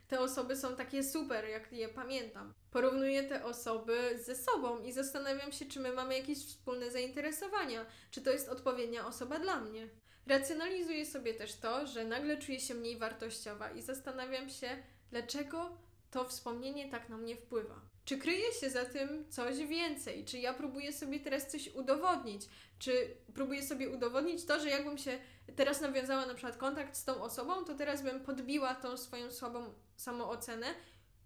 te 0.08 0.20
osoby 0.20 0.56
są 0.56 0.76
takie 0.76 1.04
super, 1.04 1.44
jak 1.44 1.72
je 1.72 1.88
pamiętam. 1.88 2.54
Porównuję 2.70 3.22
te 3.22 3.44
osoby 3.44 4.18
ze 4.24 4.36
sobą 4.36 4.82
i 4.82 4.92
zastanawiam 4.92 5.52
się, 5.52 5.64
czy 5.64 5.80
my 5.80 5.92
mamy 5.92 6.18
jakieś 6.18 6.38
wspólne 6.38 6.90
zainteresowania, 6.90 7.86
czy 8.10 8.22
to 8.22 8.30
jest 8.30 8.48
odpowiednia 8.48 9.06
osoba 9.06 9.38
dla 9.38 9.60
mnie. 9.60 9.88
Racjonalizuję 10.26 11.06
sobie 11.06 11.34
też 11.34 11.54
to, 11.54 11.86
że 11.86 12.04
nagle 12.04 12.38
czuję 12.38 12.60
się 12.60 12.74
mniej 12.74 12.98
wartościowa 12.98 13.70
i 13.70 13.82
zastanawiam 13.82 14.50
się, 14.50 14.68
dlaczego 15.10 15.78
to 16.10 16.24
wspomnienie 16.24 16.90
tak 16.90 17.08
na 17.08 17.16
mnie 17.16 17.36
wpływa. 17.36 17.80
Czy 18.04 18.18
kryje 18.18 18.52
się 18.52 18.70
za 18.70 18.84
tym 18.84 19.30
coś 19.30 19.58
więcej? 19.58 20.24
Czy 20.24 20.38
ja 20.38 20.54
próbuję 20.54 20.92
sobie 20.92 21.20
teraz 21.20 21.50
coś 21.50 21.74
udowodnić? 21.74 22.42
Czy 22.78 23.16
próbuję 23.34 23.62
sobie 23.62 23.90
udowodnić 23.90 24.44
to, 24.44 24.60
że 24.60 24.70
jakbym 24.70 24.98
się 24.98 25.18
teraz 25.56 25.80
nawiązała 25.80 26.26
na 26.26 26.34
przykład 26.34 26.56
kontakt 26.56 26.96
z 26.96 27.04
tą 27.04 27.22
osobą, 27.22 27.64
to 27.64 27.74
teraz 27.74 28.02
bym 28.02 28.20
podbiła 28.20 28.74
tą 28.74 28.96
swoją 28.96 29.30
słabą 29.32 29.74
samoocenę, 29.96 30.66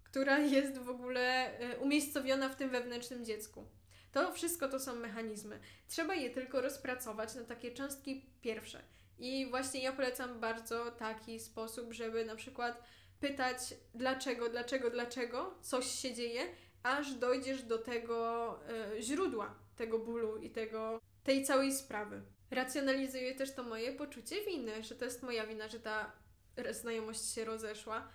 która 0.03 0.39
jest 0.39 0.77
w 0.77 0.89
ogóle 0.89 1.57
e, 1.59 1.77
umiejscowiona 1.77 2.49
w 2.49 2.55
tym 2.55 2.69
wewnętrznym 2.69 3.25
dziecku. 3.25 3.65
To 4.11 4.33
wszystko 4.33 4.67
to 4.67 4.79
są 4.79 4.95
mechanizmy. 4.95 5.59
Trzeba 5.87 6.15
je 6.15 6.29
tylko 6.29 6.61
rozpracować 6.61 7.35
na 7.35 7.43
takie 7.43 7.71
cząstki 7.71 8.25
pierwsze. 8.41 8.81
I 9.19 9.47
właśnie 9.49 9.81
ja 9.83 9.93
polecam 9.93 10.39
bardzo 10.39 10.91
taki 10.91 11.39
sposób, 11.39 11.93
żeby 11.93 12.25
na 12.25 12.35
przykład 12.35 12.83
pytać 13.19 13.57
dlaczego, 13.95 14.49
dlaczego, 14.49 14.89
dlaczego 14.89 15.55
coś 15.61 15.85
się 15.85 16.13
dzieje, 16.13 16.41
aż 16.83 17.13
dojdziesz 17.13 17.63
do 17.63 17.77
tego 17.77 18.59
y, 18.97 19.01
źródła 19.01 19.55
tego 19.75 19.99
bólu 19.99 20.37
i 20.37 20.49
tego, 20.49 21.01
tej 21.23 21.43
całej 21.43 21.73
sprawy. 21.73 22.21
Racjonalizuję 22.51 23.35
też 23.35 23.53
to 23.53 23.63
moje 23.63 23.93
poczucie 23.93 24.45
winy, 24.45 24.83
że 24.83 24.95
to 24.95 25.05
jest 25.05 25.23
moja 25.23 25.47
wina, 25.47 25.67
że 25.67 25.79
ta 25.79 26.11
znajomość 26.71 27.33
się 27.33 27.45
rozeszła. 27.45 28.07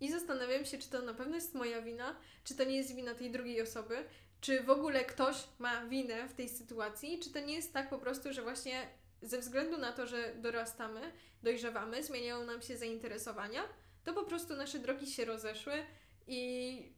I 0.00 0.10
zastanawiam 0.10 0.64
się, 0.64 0.78
czy 0.78 0.90
to 0.90 1.02
na 1.02 1.14
pewno 1.14 1.34
jest 1.34 1.54
moja 1.54 1.82
wina, 1.82 2.16
czy 2.44 2.54
to 2.54 2.64
nie 2.64 2.76
jest 2.76 2.94
wina 2.94 3.14
tej 3.14 3.30
drugiej 3.30 3.62
osoby, 3.62 4.04
czy 4.40 4.62
w 4.62 4.70
ogóle 4.70 5.04
ktoś 5.04 5.36
ma 5.58 5.86
winę 5.86 6.28
w 6.28 6.34
tej 6.34 6.48
sytuacji, 6.48 7.18
czy 7.18 7.32
to 7.32 7.40
nie 7.40 7.54
jest 7.54 7.72
tak 7.72 7.90
po 7.90 7.98
prostu, 7.98 8.32
że 8.32 8.42
właśnie 8.42 8.88
ze 9.22 9.38
względu 9.38 9.78
na 9.78 9.92
to, 9.92 10.06
że 10.06 10.34
dorastamy, 10.34 11.12
dojrzewamy, 11.42 12.04
zmieniają 12.04 12.44
nam 12.44 12.62
się 12.62 12.76
zainteresowania, 12.76 13.62
to 14.04 14.14
po 14.14 14.24
prostu 14.24 14.56
nasze 14.56 14.78
drogi 14.78 15.06
się 15.06 15.24
rozeszły 15.24 15.72
i 16.26 16.92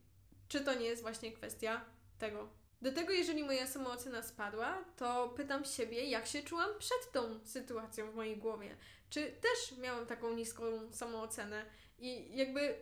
czy 0.48 0.60
to 0.60 0.74
nie 0.74 0.86
jest 0.86 1.02
właśnie 1.02 1.32
kwestia 1.32 1.84
tego. 2.18 2.48
Do 2.82 2.92
tego, 2.92 3.12
jeżeli 3.12 3.44
moja 3.44 3.66
samoocena 3.66 4.22
spadła, 4.22 4.84
to 4.96 5.28
pytam 5.28 5.64
siebie, 5.64 6.04
jak 6.04 6.26
się 6.26 6.42
czułam 6.42 6.70
przed 6.78 7.12
tą 7.12 7.40
sytuacją 7.44 8.10
w 8.10 8.14
mojej 8.14 8.36
głowie. 8.36 8.76
Czy 9.10 9.32
też 9.32 9.78
miałam 9.78 10.06
taką 10.06 10.34
niską 10.34 10.92
samoocenę 10.92 11.64
i 11.98 12.36
jakby 12.36 12.74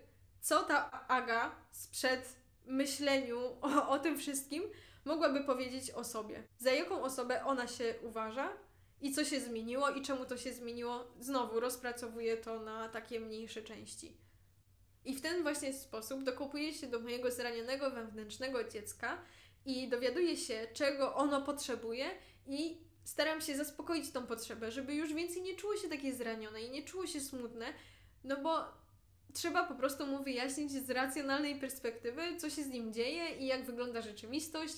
co 0.46 0.62
ta 0.62 1.08
Aga 1.08 1.56
sprzed 1.70 2.36
myśleniu 2.66 3.38
o, 3.60 3.88
o 3.88 3.98
tym 3.98 4.18
wszystkim 4.18 4.62
mogłaby 5.04 5.44
powiedzieć 5.44 5.90
o 5.90 6.04
sobie. 6.04 6.42
Za 6.58 6.72
jaką 6.72 7.02
osobę 7.02 7.44
ona 7.44 7.68
się 7.68 7.94
uważa 8.02 8.52
i 9.00 9.12
co 9.12 9.24
się 9.24 9.40
zmieniło 9.40 9.90
i 9.90 10.02
czemu 10.02 10.24
to 10.24 10.36
się 10.36 10.52
zmieniło. 10.52 11.14
Znowu 11.20 11.60
rozpracowuję 11.60 12.36
to 12.36 12.60
na 12.60 12.88
takie 12.88 13.20
mniejsze 13.20 13.62
części. 13.62 14.16
I 15.04 15.14
w 15.14 15.20
ten 15.20 15.42
właśnie 15.42 15.72
sposób 15.72 16.22
dokopuję 16.22 16.74
się 16.74 16.86
do 16.86 17.00
mojego 17.00 17.30
zranionego 17.30 17.90
wewnętrznego 17.90 18.64
dziecka 18.64 19.22
i 19.64 19.88
dowiaduję 19.88 20.36
się, 20.36 20.66
czego 20.72 21.14
ono 21.14 21.42
potrzebuje 21.42 22.10
i 22.46 22.80
staram 23.04 23.40
się 23.40 23.56
zaspokoić 23.56 24.10
tą 24.10 24.26
potrzebę, 24.26 24.72
żeby 24.72 24.94
już 24.94 25.14
więcej 25.14 25.42
nie 25.42 25.56
czuło 25.56 25.76
się 25.76 25.88
takie 25.88 26.12
zranione 26.12 26.62
i 26.62 26.70
nie 26.70 26.82
czuło 26.82 27.06
się 27.06 27.20
smutne, 27.20 27.66
no 28.24 28.36
bo 28.42 28.85
trzeba 29.34 29.64
po 29.64 29.74
prostu 29.74 30.06
mu 30.06 30.22
wyjaśnić 30.22 30.72
z 30.72 30.90
racjonalnej 30.90 31.56
perspektywy, 31.56 32.22
co 32.38 32.50
się 32.50 32.62
z 32.62 32.68
nim 32.68 32.92
dzieje 32.92 33.36
i 33.36 33.46
jak 33.46 33.64
wygląda 33.64 34.02
rzeczywistość 34.02 34.74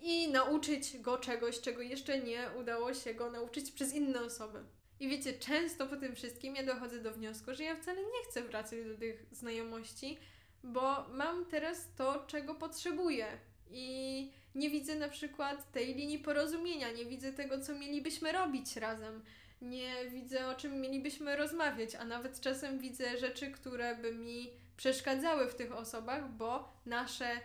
i 0.00 0.28
nauczyć 0.28 0.98
go 0.98 1.18
czegoś, 1.18 1.60
czego 1.60 1.82
jeszcze 1.82 2.18
nie 2.18 2.48
udało 2.60 2.94
się 2.94 3.14
go 3.14 3.30
nauczyć 3.30 3.70
przez 3.70 3.94
inne 3.94 4.20
osoby. 4.22 4.64
I 5.00 5.08
wiecie, 5.08 5.32
często 5.32 5.86
po 5.86 5.96
tym 5.96 6.14
wszystkim 6.14 6.56
ja 6.56 6.62
dochodzę 6.62 6.98
do 6.98 7.12
wniosku, 7.12 7.54
że 7.54 7.64
ja 7.64 7.76
wcale 7.76 8.00
nie 8.00 8.30
chcę 8.30 8.42
wracać 8.42 8.84
do 8.84 8.98
tych 8.98 9.26
znajomości, 9.32 10.18
bo 10.64 11.08
mam 11.08 11.44
teraz 11.46 11.88
to, 11.96 12.24
czego 12.26 12.54
potrzebuję. 12.54 13.26
I 13.70 14.30
nie 14.54 14.70
widzę 14.70 14.94
na 14.94 15.08
przykład 15.08 15.72
tej 15.72 15.94
linii 15.94 16.18
porozumienia, 16.18 16.92
nie 16.92 17.04
widzę 17.04 17.32
tego, 17.32 17.60
co 17.60 17.74
mielibyśmy 17.74 18.32
robić 18.32 18.76
razem, 18.76 19.22
nie 19.62 20.10
widzę, 20.10 20.46
o 20.48 20.54
czym 20.54 20.80
mielibyśmy 20.80 21.36
rozmawiać, 21.36 21.94
a 21.94 22.04
nawet 22.04 22.40
czasem 22.40 22.78
widzę 22.78 23.18
rzeczy, 23.18 23.50
które 23.50 23.96
by 23.96 24.14
mi 24.14 24.50
przeszkadzały 24.76 25.48
w 25.48 25.54
tych 25.54 25.72
osobach, 25.72 26.32
bo 26.32 26.72
nasze 26.86 27.40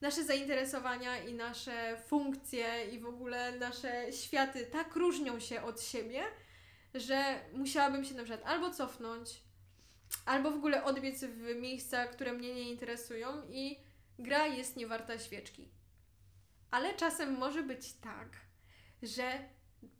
nasze 0.00 0.24
zainteresowania 0.24 1.18
i 1.18 1.34
nasze 1.34 1.96
funkcje 2.06 2.84
i 2.92 2.98
w 2.98 3.06
ogóle 3.06 3.52
nasze 3.52 4.12
światy 4.12 4.66
tak 4.66 4.96
różnią 4.96 5.40
się 5.40 5.62
od 5.62 5.82
siebie, 5.82 6.22
że 6.94 7.40
musiałabym 7.52 8.04
się 8.04 8.14
na 8.14 8.24
przykład 8.24 8.46
albo 8.46 8.70
cofnąć, 8.70 9.40
albo 10.26 10.50
w 10.50 10.54
ogóle 10.54 10.84
odbiec 10.84 11.24
w 11.24 11.54
miejsca, 11.54 12.06
które 12.06 12.32
mnie 12.32 12.54
nie 12.54 12.70
interesują 12.70 13.42
i 13.50 13.78
gra 14.18 14.46
jest 14.46 14.76
niewarta 14.76 15.18
świeczki. 15.18 15.68
Ale 16.70 16.94
czasem 16.94 17.38
może 17.38 17.62
być 17.62 17.92
tak, 17.92 18.28
że 19.02 19.48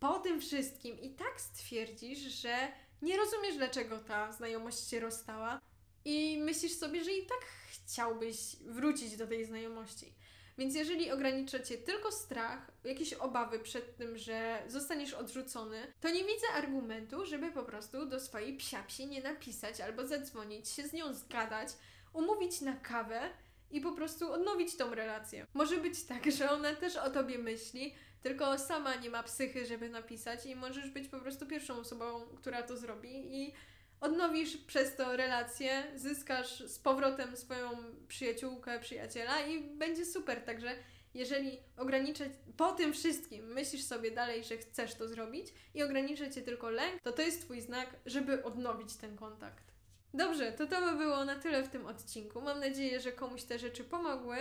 po 0.00 0.18
tym 0.18 0.40
wszystkim 0.40 1.00
i 1.00 1.10
tak 1.10 1.40
stwierdzisz, 1.40 2.18
że 2.18 2.72
nie 3.02 3.16
rozumiesz, 3.16 3.56
dlaczego 3.56 3.98
ta 3.98 4.32
znajomość 4.32 4.90
się 4.90 5.00
rozstała 5.00 5.60
i 6.04 6.38
myślisz 6.40 6.72
sobie, 6.72 7.04
że 7.04 7.12
i 7.12 7.26
tak 7.26 7.46
chciałbyś 7.70 8.56
wrócić 8.56 9.16
do 9.16 9.26
tej 9.26 9.44
znajomości. 9.44 10.14
Więc 10.58 10.74
jeżeli 10.74 11.10
ogranicza 11.10 11.58
cię 11.58 11.78
tylko 11.78 12.12
strach, 12.12 12.70
jakieś 12.84 13.12
obawy 13.12 13.58
przed 13.58 13.96
tym, 13.96 14.18
że 14.18 14.62
zostaniesz 14.68 15.14
odrzucony, 15.14 15.92
to 16.00 16.10
nie 16.10 16.24
widzę 16.24 16.48
argumentu, 16.54 17.26
żeby 17.26 17.52
po 17.52 17.62
prostu 17.62 18.06
do 18.06 18.20
swojej 18.20 18.56
psiapsi 18.56 19.06
nie 19.06 19.22
napisać 19.22 19.80
albo 19.80 20.06
zadzwonić, 20.06 20.68
się 20.68 20.88
z 20.88 20.92
nią 20.92 21.14
zgadać, 21.14 21.68
umówić 22.12 22.60
na 22.60 22.72
kawę 22.76 23.30
i 23.70 23.80
po 23.80 23.92
prostu 23.92 24.32
odnowić 24.32 24.76
tą 24.76 24.94
relację. 24.94 25.46
Może 25.54 25.76
być 25.76 26.04
tak, 26.04 26.30
że 26.32 26.50
ona 26.50 26.74
też 26.74 26.96
o 26.96 27.10
tobie 27.10 27.38
myśli, 27.38 27.94
tylko 28.22 28.58
sama 28.58 28.94
nie 28.94 29.10
ma 29.10 29.22
psychy, 29.22 29.66
żeby 29.66 29.88
napisać 29.88 30.46
i 30.46 30.56
możesz 30.56 30.90
być 30.90 31.08
po 31.08 31.20
prostu 31.20 31.46
pierwszą 31.46 31.74
osobą, 31.74 32.20
która 32.36 32.62
to 32.62 32.76
zrobi 32.76 33.42
i 33.42 33.52
odnowisz 34.00 34.56
przez 34.56 34.96
to 34.96 35.16
relację, 35.16 35.82
zyskasz 35.96 36.60
z 36.60 36.78
powrotem 36.78 37.36
swoją 37.36 37.70
przyjaciółkę, 38.08 38.80
przyjaciela 38.80 39.46
i 39.46 39.60
będzie 39.60 40.06
super. 40.06 40.44
Także 40.44 40.74
jeżeli 41.14 41.58
ograniczać 41.76 42.32
po 42.56 42.72
tym 42.72 42.92
wszystkim, 42.92 43.44
myślisz 43.46 43.84
sobie 43.84 44.10
dalej, 44.10 44.44
że 44.44 44.56
chcesz 44.56 44.94
to 44.94 45.08
zrobić 45.08 45.46
i 45.74 45.82
ogranicza 45.82 46.30
cię 46.30 46.42
tylko 46.42 46.70
lęk, 46.70 47.02
to 47.02 47.12
to 47.12 47.22
jest 47.22 47.42
Twój 47.42 47.60
znak, 47.60 47.88
żeby 48.06 48.44
odnowić 48.44 48.96
ten 48.96 49.16
kontakt. 49.16 49.77
Dobrze, 50.14 50.52
to 50.52 50.66
to 50.66 50.80
by 50.80 50.96
było 50.96 51.24
na 51.24 51.36
tyle 51.36 51.62
w 51.62 51.68
tym 51.68 51.86
odcinku. 51.86 52.40
Mam 52.40 52.60
nadzieję, 52.60 53.00
że 53.00 53.12
komuś 53.12 53.42
te 53.42 53.58
rzeczy 53.58 53.84
pomogły. 53.84 54.36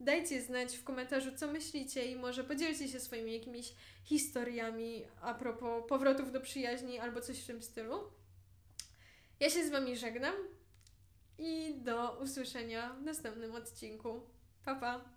Dajcie 0.00 0.42
znać 0.42 0.76
w 0.76 0.84
komentarzu, 0.84 1.30
co 1.36 1.46
myślicie 1.46 2.06
i 2.06 2.16
może 2.16 2.44
podzielcie 2.44 2.88
się 2.88 3.00
swoimi 3.00 3.32
jakimiś 3.32 3.74
historiami 4.04 5.04
a 5.20 5.34
propos 5.34 5.84
powrotów 5.88 6.32
do 6.32 6.40
przyjaźni 6.40 6.98
albo 6.98 7.20
coś 7.20 7.40
w 7.42 7.46
tym 7.46 7.62
stylu. 7.62 8.12
Ja 9.40 9.50
się 9.50 9.66
z 9.66 9.70
Wami 9.70 9.96
żegnam 9.96 10.34
i 11.38 11.74
do 11.74 12.18
usłyszenia 12.22 12.94
w 12.94 13.02
następnym 13.02 13.54
odcinku. 13.54 14.20
Pa, 14.64 14.74
pa! 14.74 15.13